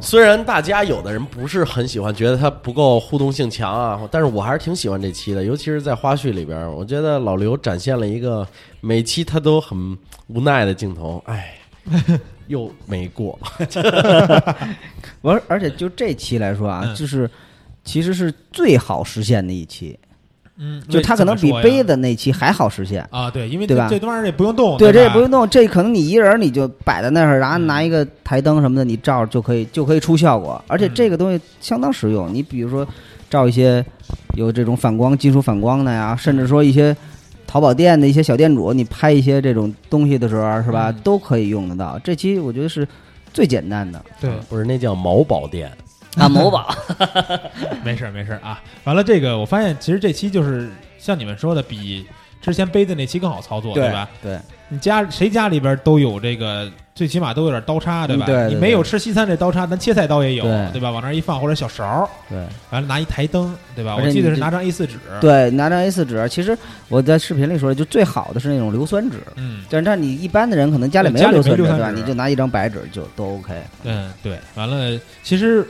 [0.00, 8.46] 虽然大家有的人不是很喜欢，觉得它不够互动性强啊，但是我还是挺喜欢这期的，尤其是在花絮里边儿，我觉得老刘展现了一个
[8.82, 11.54] 每期他都很无奈的镜头，哎，
[12.48, 13.36] 又没过，
[15.22, 16.94] 我而且就这期来说啊，嗯。
[16.94, 17.28] 就是
[17.88, 19.98] 其实是最好实现的一期，
[20.58, 23.02] 嗯，就它可能比杯子那期还好实现。
[23.10, 23.88] 啊，对，因为对吧？
[23.88, 27.66] 这这玩意儿也不用动，对，这也不用动，这可能你一人你就摆在那儿，然后嗯。
[27.66, 30.62] 拿一个台灯什么的，你照就可以就可以出效果。
[30.68, 30.90] 而且嗯。
[30.94, 32.86] 这个东西相当实用，你比如说
[33.30, 33.82] 照一些
[34.34, 36.94] 有这种反光、金属反光的呀，甚至说一些
[37.46, 41.00] 淘宝店的一些小店主，你拍一些这种东西的时候，是吧，嗯。
[41.02, 41.98] 都可以用得到。
[42.04, 42.86] 这期我觉得是
[43.32, 44.04] 最简单的。
[44.20, 45.70] 对，不是那叫毛宝店，
[46.18, 46.74] 啊，某宝
[47.84, 48.60] 没事儿没事儿啊。
[48.84, 52.06] 完了，这个我发现其实这期就是像你们说的，比
[52.40, 54.08] 之前杯子那期更好操作，对吧？
[54.22, 54.38] 对，
[54.68, 58.24] 你家谁家里边都有这个最起码都有点刀叉，对吧？
[58.26, 60.90] 嗯对对你没有吃西餐这刀叉，咱切菜刀也有，对吧？
[60.90, 62.38] 往那儿一放，或者小勺，对
[62.70, 63.96] 完了拿一台灯，对吧？
[63.96, 66.56] 我记得是拿张 A 四纸，，对，拿张 A 四纸，其实
[66.88, 69.18] 我在视频里说，就最好的是那种硫酸纸。
[69.36, 71.90] 嗯但是你一般的人可能家里没有硫酸纸，对吧？
[71.90, 73.52] 你就拿一张白纸就都 OK。
[73.84, 75.66] 嗯，对，完了，其实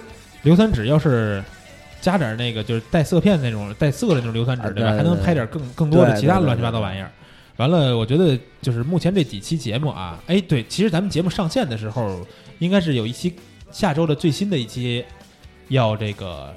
[0.49, 1.43] 硫酸纸要是。
[2.01, 4.91] 加点那个就是带色片那种带色的那种硫酸纸，对吧？
[4.93, 7.11] 还能拍点更更多的其他乱七八糟玩意儿。
[7.57, 12.25] 完了，我觉得就是目前这几期节目啊，哎，对，其实咱们节目上线的时候，
[12.61, 13.35] 应该是有一期
[13.73, 15.05] 下周的最新的一期，
[15.71, 16.55] 要这个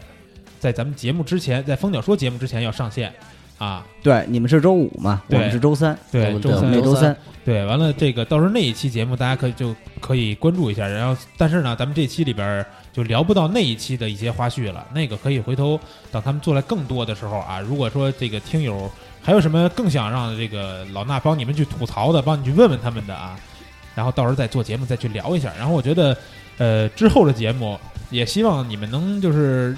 [0.60, 3.12] 在咱们节目之前，在蜂鸟说节目之前要上线
[3.58, 3.84] 啊。
[4.04, 5.24] 对，你们是周五嘛？
[5.28, 7.18] 我们是周三，对，周三每周三。
[7.44, 15.80] 对，完了这个到时候那一期节目大家可以就可以关注一下，然后但是呢，咱们这期里边儿就聊不到那一期的一些花絮了，那个可以回头
[16.12, 23.40] 等他们做来更多的时候啊，如果说这个听友还有什么更想让这个老衲帮你们去吐槽的，帮你去问问他们的啊，
[23.96, 25.54] 然后到时候再做节目再去聊一下。
[25.58, 26.18] 然后我觉得，
[26.58, 27.80] 呃，之后的节目
[28.10, 29.78] 也希望你们能就是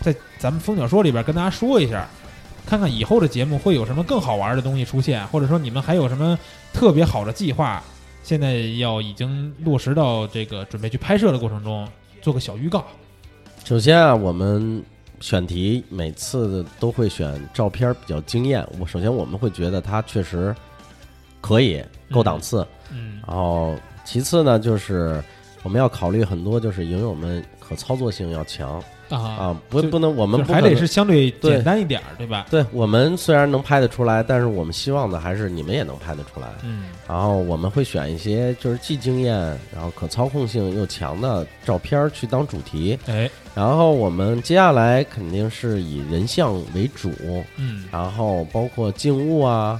[0.00, 2.06] 在咱们蜂鸟说里边跟大家说一下，
[2.66, 6.38] 看看以后的节目会有什么更好玩的东西出现，或者说你们还有什么
[6.72, 7.82] 特别好的计划，
[8.22, 11.88] 现在要已经落实到这个准备去拍摄的过程中，
[12.22, 12.86] 做个小预告。
[13.64, 14.82] 首先啊，我们
[15.20, 18.66] 选题每次都会选照片比较惊艳。
[18.78, 20.54] 我首先我们会觉得它确实
[21.40, 25.22] 可以够档次，嗯然后其次呢，就是
[25.62, 28.82] 我们要考虑很多，就是影友们可操作性要强
[29.16, 32.46] 啊，啊，不不能我们就是还得是相对对简单一点儿，对吧？
[32.50, 36.48] 对我们虽然能拍得出来，但是我们希望的还是你们也能拍得出来。
[36.62, 39.36] 嗯然后我们会选一些就是既惊艳，
[39.74, 42.98] 然后可操控性又强的照片儿去当主题。
[43.06, 47.10] 哎，然后我们接下来肯定是以人像为主，
[47.58, 49.78] 嗯然后包括静物啊，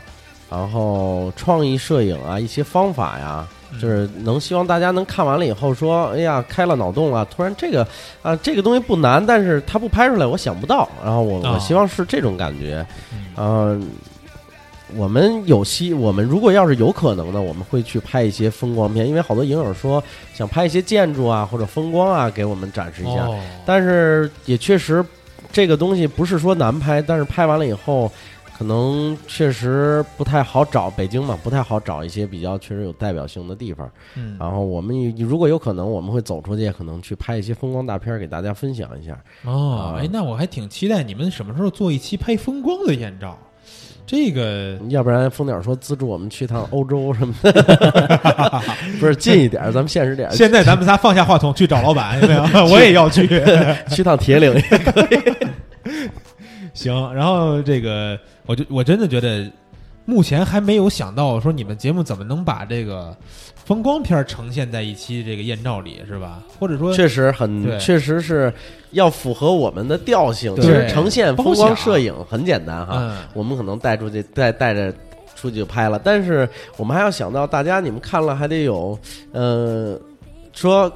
[0.51, 7.27] 然后创意摄影啊，一些方法呀，嗯就是能希望大家能看完了以后说，哎呀，开了脑洞啊！
[7.35, 7.87] 突然这个
[8.23, 10.89] 啊，这个东西不难，但是它不拍出来，我想不到。
[11.03, 13.89] 然后我哦我希望是这种感觉，嗯嗯。
[14.95, 20.05] 我们有希，我们如果要是有可能呢，我们会去拍一些风光片，因为好多影友说
[20.35, 23.25] 想拍一些建筑啊或者风光啊，给我们展示一下。
[23.25, 25.03] 哦，但是也确实，
[25.51, 28.13] 这个东西不是说难拍，但是拍完了以后，
[28.57, 30.89] 可能确实不太好找。
[30.91, 33.91] 北京嘛，不太好找一些比较确实有代表性的地方。
[34.15, 39.19] 嗯然后我们如果有可能，我们会走出去，可能去拍一些风光大片给大家分享一下。
[39.45, 43.37] 哦，啊哎，那我还挺期待你们什么时候做一期拍风光的艳照。
[44.05, 47.53] 这个要不然蜂鸟说资助我们去趟欧洲什么的，
[49.01, 52.67] 不是近一点，咱们现实点，现在咱们仨放下话筒去找老板，有没有？
[52.67, 53.27] 我也要去。
[53.89, 54.53] 去趟铁岭。
[56.75, 59.51] 行，然后这个，我就我真的觉得，
[60.05, 63.17] 目前还没有想到说你们节目怎么能把这个
[63.55, 66.43] 风光片儿呈现在一期这个艳照里，是吧？
[66.59, 68.53] 或者说，确实很，确实是
[68.91, 70.55] 要符合我们的调性。
[70.57, 74.93] 对其实呈现风光摄影很简单哈，嗯，我们可能带出去，带带着
[75.37, 76.01] 出去就拍了。
[76.03, 78.99] 但是我们还要想到，大家你们看了还得有，
[79.31, 79.97] 呃，
[80.53, 80.93] 说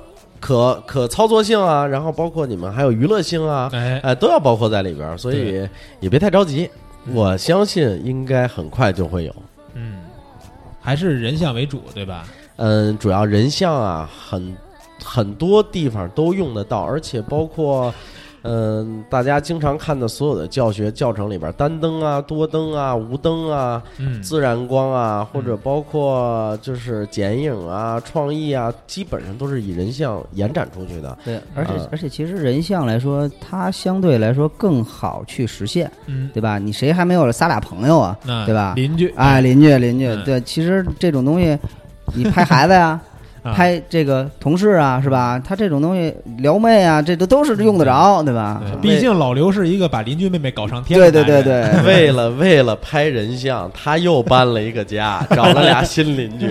[0.46, 5.18] 可可操作性啊，然后包括你们还有娱乐性啊，哎，哎、都要包括在里边儿。
[5.18, 5.68] 所以
[5.98, 6.70] 也别太着急，
[7.12, 9.34] 我相信应该很快就会有。
[9.74, 10.04] 嗯，
[10.80, 12.24] 还是人像为主，对吧？
[12.58, 14.56] 嗯，主要人像啊，很
[15.02, 17.92] 很多地方都用得到，而且包括。
[18.46, 31.16] 嗯，大家经常看的所有的教学教程里边，单灯啊、多灯啊、无灯啊、嗯，自然光啊，或者包括就是剪影啊、创意啊，基本上都是以人像延展出去的。
[31.24, 36.58] 对，而且嗯而且其实人像来说，它相对来说更好去实现，嗯，对吧？
[36.58, 38.16] 你谁还没有仨俩朋友啊？
[38.24, 41.58] 那对吧邻居，哎，邻居邻居嗯，对，其实这种东西，
[42.14, 43.02] 你拍孩子呀，啊
[43.54, 45.38] 拍这个同事啊，是吧？
[45.44, 48.62] 他这种东西撩妹啊，这都都是用得着，对吧？
[48.80, 56.48] 对毕竟老刘是一个把邻居妹妹搞上天对对对人，对， 为了为了拍人像，他又搬了一个家， 找了俩新邻居。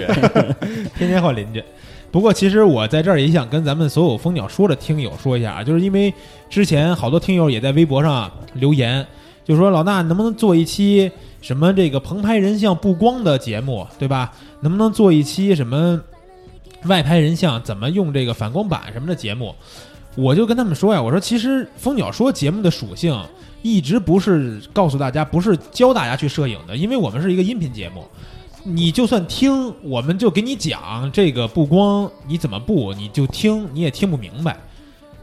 [0.97, 1.63] 天天换邻居。
[2.11, 6.13] 不过，其实我在这儿也想跟咱们所有蜂鸟说的听友说一下啊，就是因为
[6.49, 9.05] 之前好多听友也在微博上留言，
[9.43, 14.31] 就说老衲能不能做一期什么这个棚拍人像布光的节目，对吧？
[14.61, 15.99] 能不能做一期什么
[16.87, 19.53] 外拍人像怎么用这个反光板什么的节目？
[20.15, 23.19] 我就跟他们说呀，我说其实蜂鸟说节目的属性
[23.61, 28.05] 一直不是告诉大家，不是教大家去摄影的，因为我们是一个音频节目。
[28.63, 34.57] 你就算听，我们就给你讲这个布光你怎么布，你就听你也听不明白。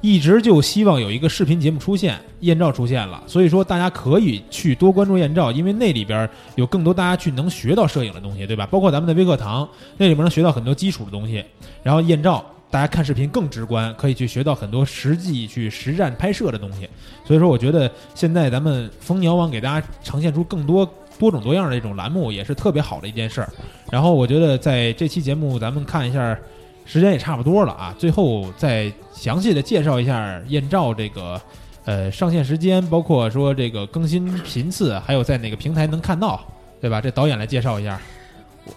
[0.02, 8.66] 一直就希望有一个视频节目出现，燕赵出现了，所以说大家可以去多关注燕赵，因为那里边有更多大家去能学到摄影的东西，对吧？
[8.66, 11.44] 包括咱们的微课堂，那里面能学到很多基础的东西。
[11.84, 16.88] 然后燕赵，大家看视频更直观，可以去学到很多实际去实战拍摄的东西。
[17.24, 20.84] 所以说，我觉得现在咱们蜂鸟网给大家呈现出更多
[21.16, 23.48] 多种多样的这种栏目，也是特别好的一件事儿。
[23.88, 26.36] 然后我觉得在这期节目，咱们看一下。
[26.84, 31.40] 时间也差不多了啊，最后再详细的介绍一下燕赵这个
[31.84, 36.40] 呃上线时间，包括说这个更新频次，还有在哪个平台能看到，
[36.80, 37.00] 对吧？
[37.00, 38.00] 这导演来介绍一下，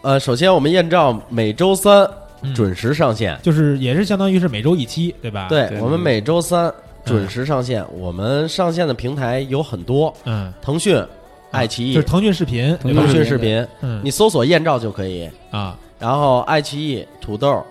[0.01, 2.07] 呃，首先我们燕赵每周三
[2.41, 5.47] 嗯准时上线，就是也是相当于是每周一期，对吧？
[5.49, 6.71] 对对我们每周三
[7.03, 7.83] 准时上线。
[7.97, 11.03] 我们上线的平台有很多，嗯，腾讯、
[11.51, 15.29] 爱奇艺就是、腾讯视频，腾讯讯视频，嗯你搜索燕赵就可以。
[15.49, 17.63] 啊，然后爱奇艺、土豆，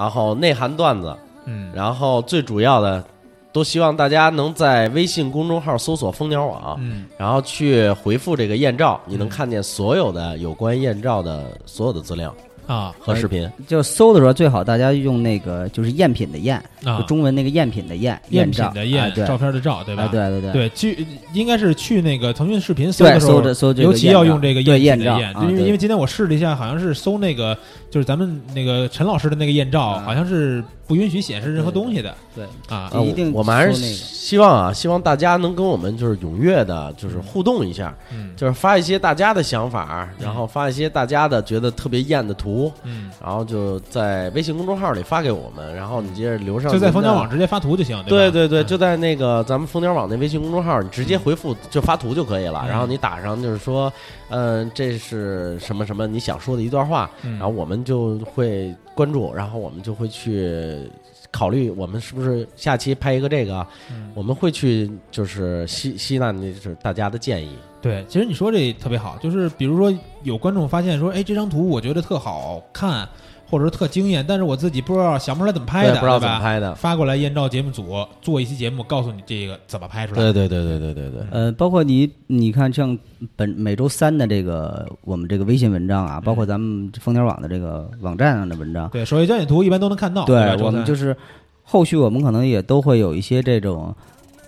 [0.00, 3.04] 然后内涵段子，嗯，然后最主要的，
[3.52, 7.04] 都希望大家能在微信公众号搜索“蜂鸟网”，嗯。
[7.18, 9.28] 然后去回复这个艳照，你能嗯。
[9.28, 12.34] 看见所有的有关艳照的所有的资料
[12.72, 13.50] 啊和视频。
[13.66, 16.54] 就搜的时候最好大家用那个就是赝品的赝，
[16.84, 16.98] 啊。
[16.98, 19.26] 就，中文那个赝品的赝，赝照品的赝，哎对。
[19.26, 20.04] 照片的照，对吧？
[20.04, 20.52] 哎对对对。
[20.52, 27.56] 对，去应该是去那个腾讯视频搜对的时候搜这搜这个尤其要用这个对艳的艳照艳，因为因为今天我试了一下，好像是搜那个
[27.90, 30.02] 就是咱们那个陈老师的那个艳照，啊。
[30.04, 32.12] 好像是不允许显示任何东西的。
[32.34, 32.44] 对。
[32.68, 32.90] 啊。
[32.92, 38.32] 呃一定我们还是希望啊，希望大家能跟我们就是踊跃的，就是互动一下，嗯。
[38.36, 48.04] 就是发一些大家的想法，然后发一些大家的觉得特别艳的图，嗯，然后就在微信公众号里发给我们，然后你接着留上就在蜂鸟网直接发图就行，吧？
[48.08, 48.66] 对对对，嗯。
[48.66, 52.62] 就在那个咱们蜂鸟网那微信公众号，你直接回复就发图就可以了。
[52.64, 52.68] 嗯。
[52.68, 53.92] 然后你打上就是说，
[54.30, 57.32] 嗯、这是什么什么你想说的一段话，嗯。
[57.38, 60.90] 然后我们就会关注，然后我们就会去
[61.30, 67.50] 考虑，我们是不是下期拍一个这个，嗯我们会去就是吸吸纳那就是大家的建议。
[67.80, 73.08] 对，其实你说这特别好，就是比如说有观众发现说，哎，这张图我觉得特好看，
[73.50, 76.72] 或者是特惊艳，但是我自己不知道想不出来怎么拍的，对不知道怎么拍的。
[76.76, 80.20] 发过来燕赵节目组做一期节目，告诉你这个怎么拍出来。
[80.20, 82.96] 对对对对对对对，呃，包括你，你看像
[83.34, 90.24] 本每周三的这个我们这个微信文章啊，包括咱们蜂鸟网的这个网站上的文章，对，首页焦点图一般都能看到。
[90.24, 91.16] 对我们就是
[91.64, 93.94] 后续我们可能也都会有一些这种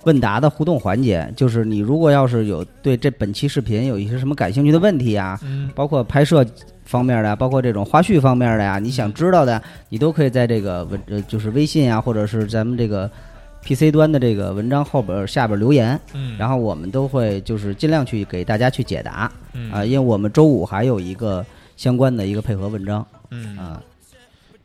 [0.05, 5.71] 问答的互动环节，就是你如果要是有对这本期视频有一些什么感兴趣的问题啊，嗯。
[5.75, 6.45] 包括拍摄
[6.85, 13.11] 方面的呀，包括这种花絮方面的呀，你想知道的，你都可以在这个文呃就是微信啊，或者是咱们这个
[13.65, 19.71] PC 端的这个文章后边下边留言，嗯，然后我们都会就是尽量去给大家去解答嗯。
[19.73, 21.45] 啊，因为我们周五还有一个
[21.77, 23.57] 相关的一个配合文章嗯。
[23.57, 23.81] 啊，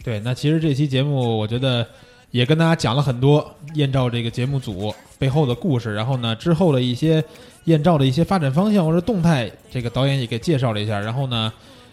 [0.04, 1.86] 对，那其实这期节目我觉得
[2.32, 7.24] 也跟大家讲了很多燕赵这个节目组背后的故事，然后呢之后的一些
[7.66, 11.00] 燕赵的一些发展方向或者动态，这个导演也给介绍了一下。
[11.00, 11.52] 然后呢，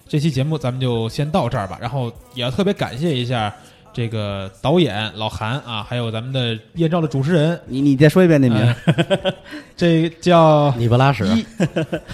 [0.08, 1.78] 这期节目咱们就先到这儿吧。
[1.80, 3.52] 然后也要特别感谢一下
[3.92, 9.32] 这个导演老韩啊，还有咱们的艳照的主持人，你你再说一遍那名，呃
[9.76, 11.46] 这叫尼布拉什，伊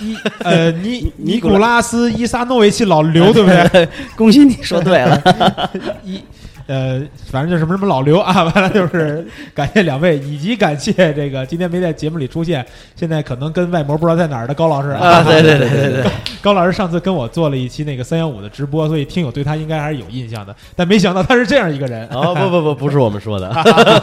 [0.00, 3.88] 伊呃尼 尼古拉斯伊萨诺维奇老刘，对不对？
[4.14, 5.70] 恭喜你说对了，
[6.04, 6.22] 一
[6.70, 12.64] 呃，反正就是什么什么老刘啊， 完了就是感谢两位，以及感谢这个今天没在节目里出现，
[12.94, 16.10] 现在可能跟外模不知道在哪儿的高老师啊，对对对对对，
[16.40, 22.06] 高老师上次跟我做了一期那个三幺五的直播，所以听友对他应该还是有印象的，但没想到他是这样一个人。
[22.10, 23.52] 哦不不不，不是我们说的，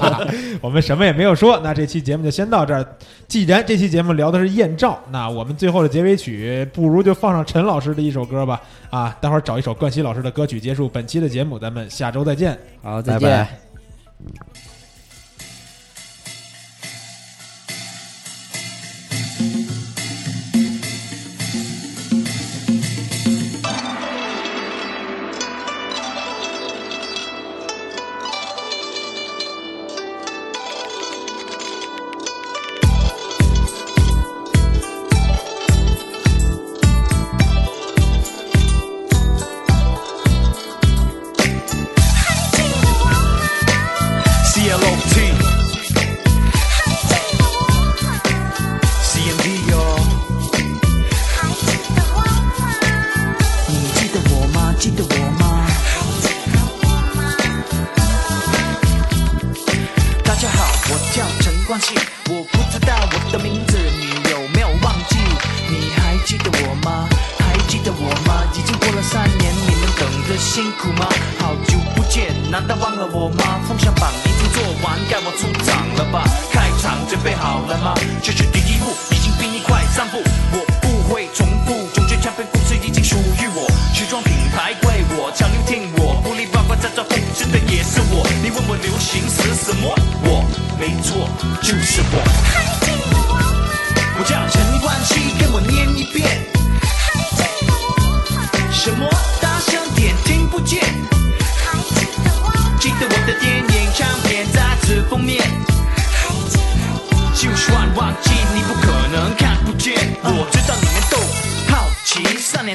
[0.59, 2.86] 我们什么也没有说，那这期节目就先到这儿。
[3.30, 8.59] 既然这期节目聊的是艳照，那我们最后的结尾曲不如就放上陈老师的一首歌吧。
[8.89, 12.57] 啊，待会儿找一首冠希老师的歌曲结束本期的节目，咱们下周再见。
[12.82, 13.30] 好，再见。
[13.30, 14.57] 拜拜。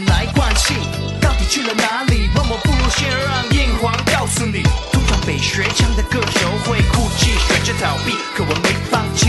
[0.07, 0.77] 来惯性
[1.21, 9.29] 到底去了哪里问我不如先让硬皇告诉你通常被学腔的歌手会哭泣选择逃避可我没放弃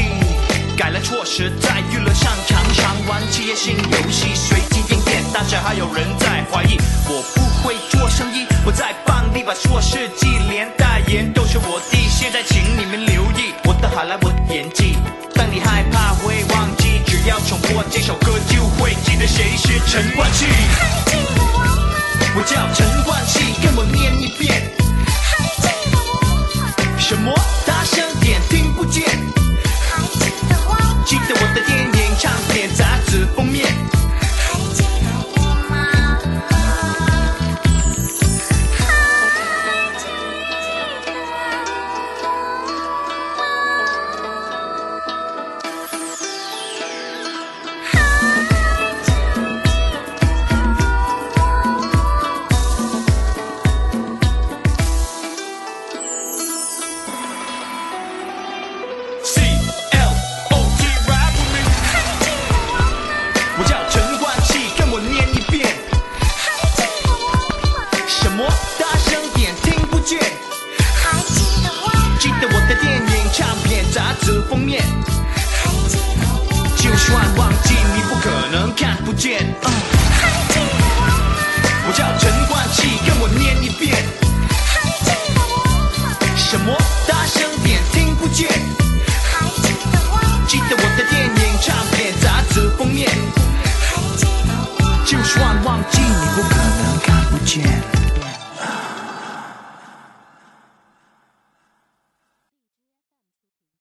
[0.77, 12.85] 改了措施在娱乐上常常玩企业性游戏随机应变但是还有人在怀疑我不会做生意我在帮你把硕士记连代言都是我弟现在请你
[19.35, 20.45] 谁是陈冠希。
[22.35, 23.12] 我叫陈冠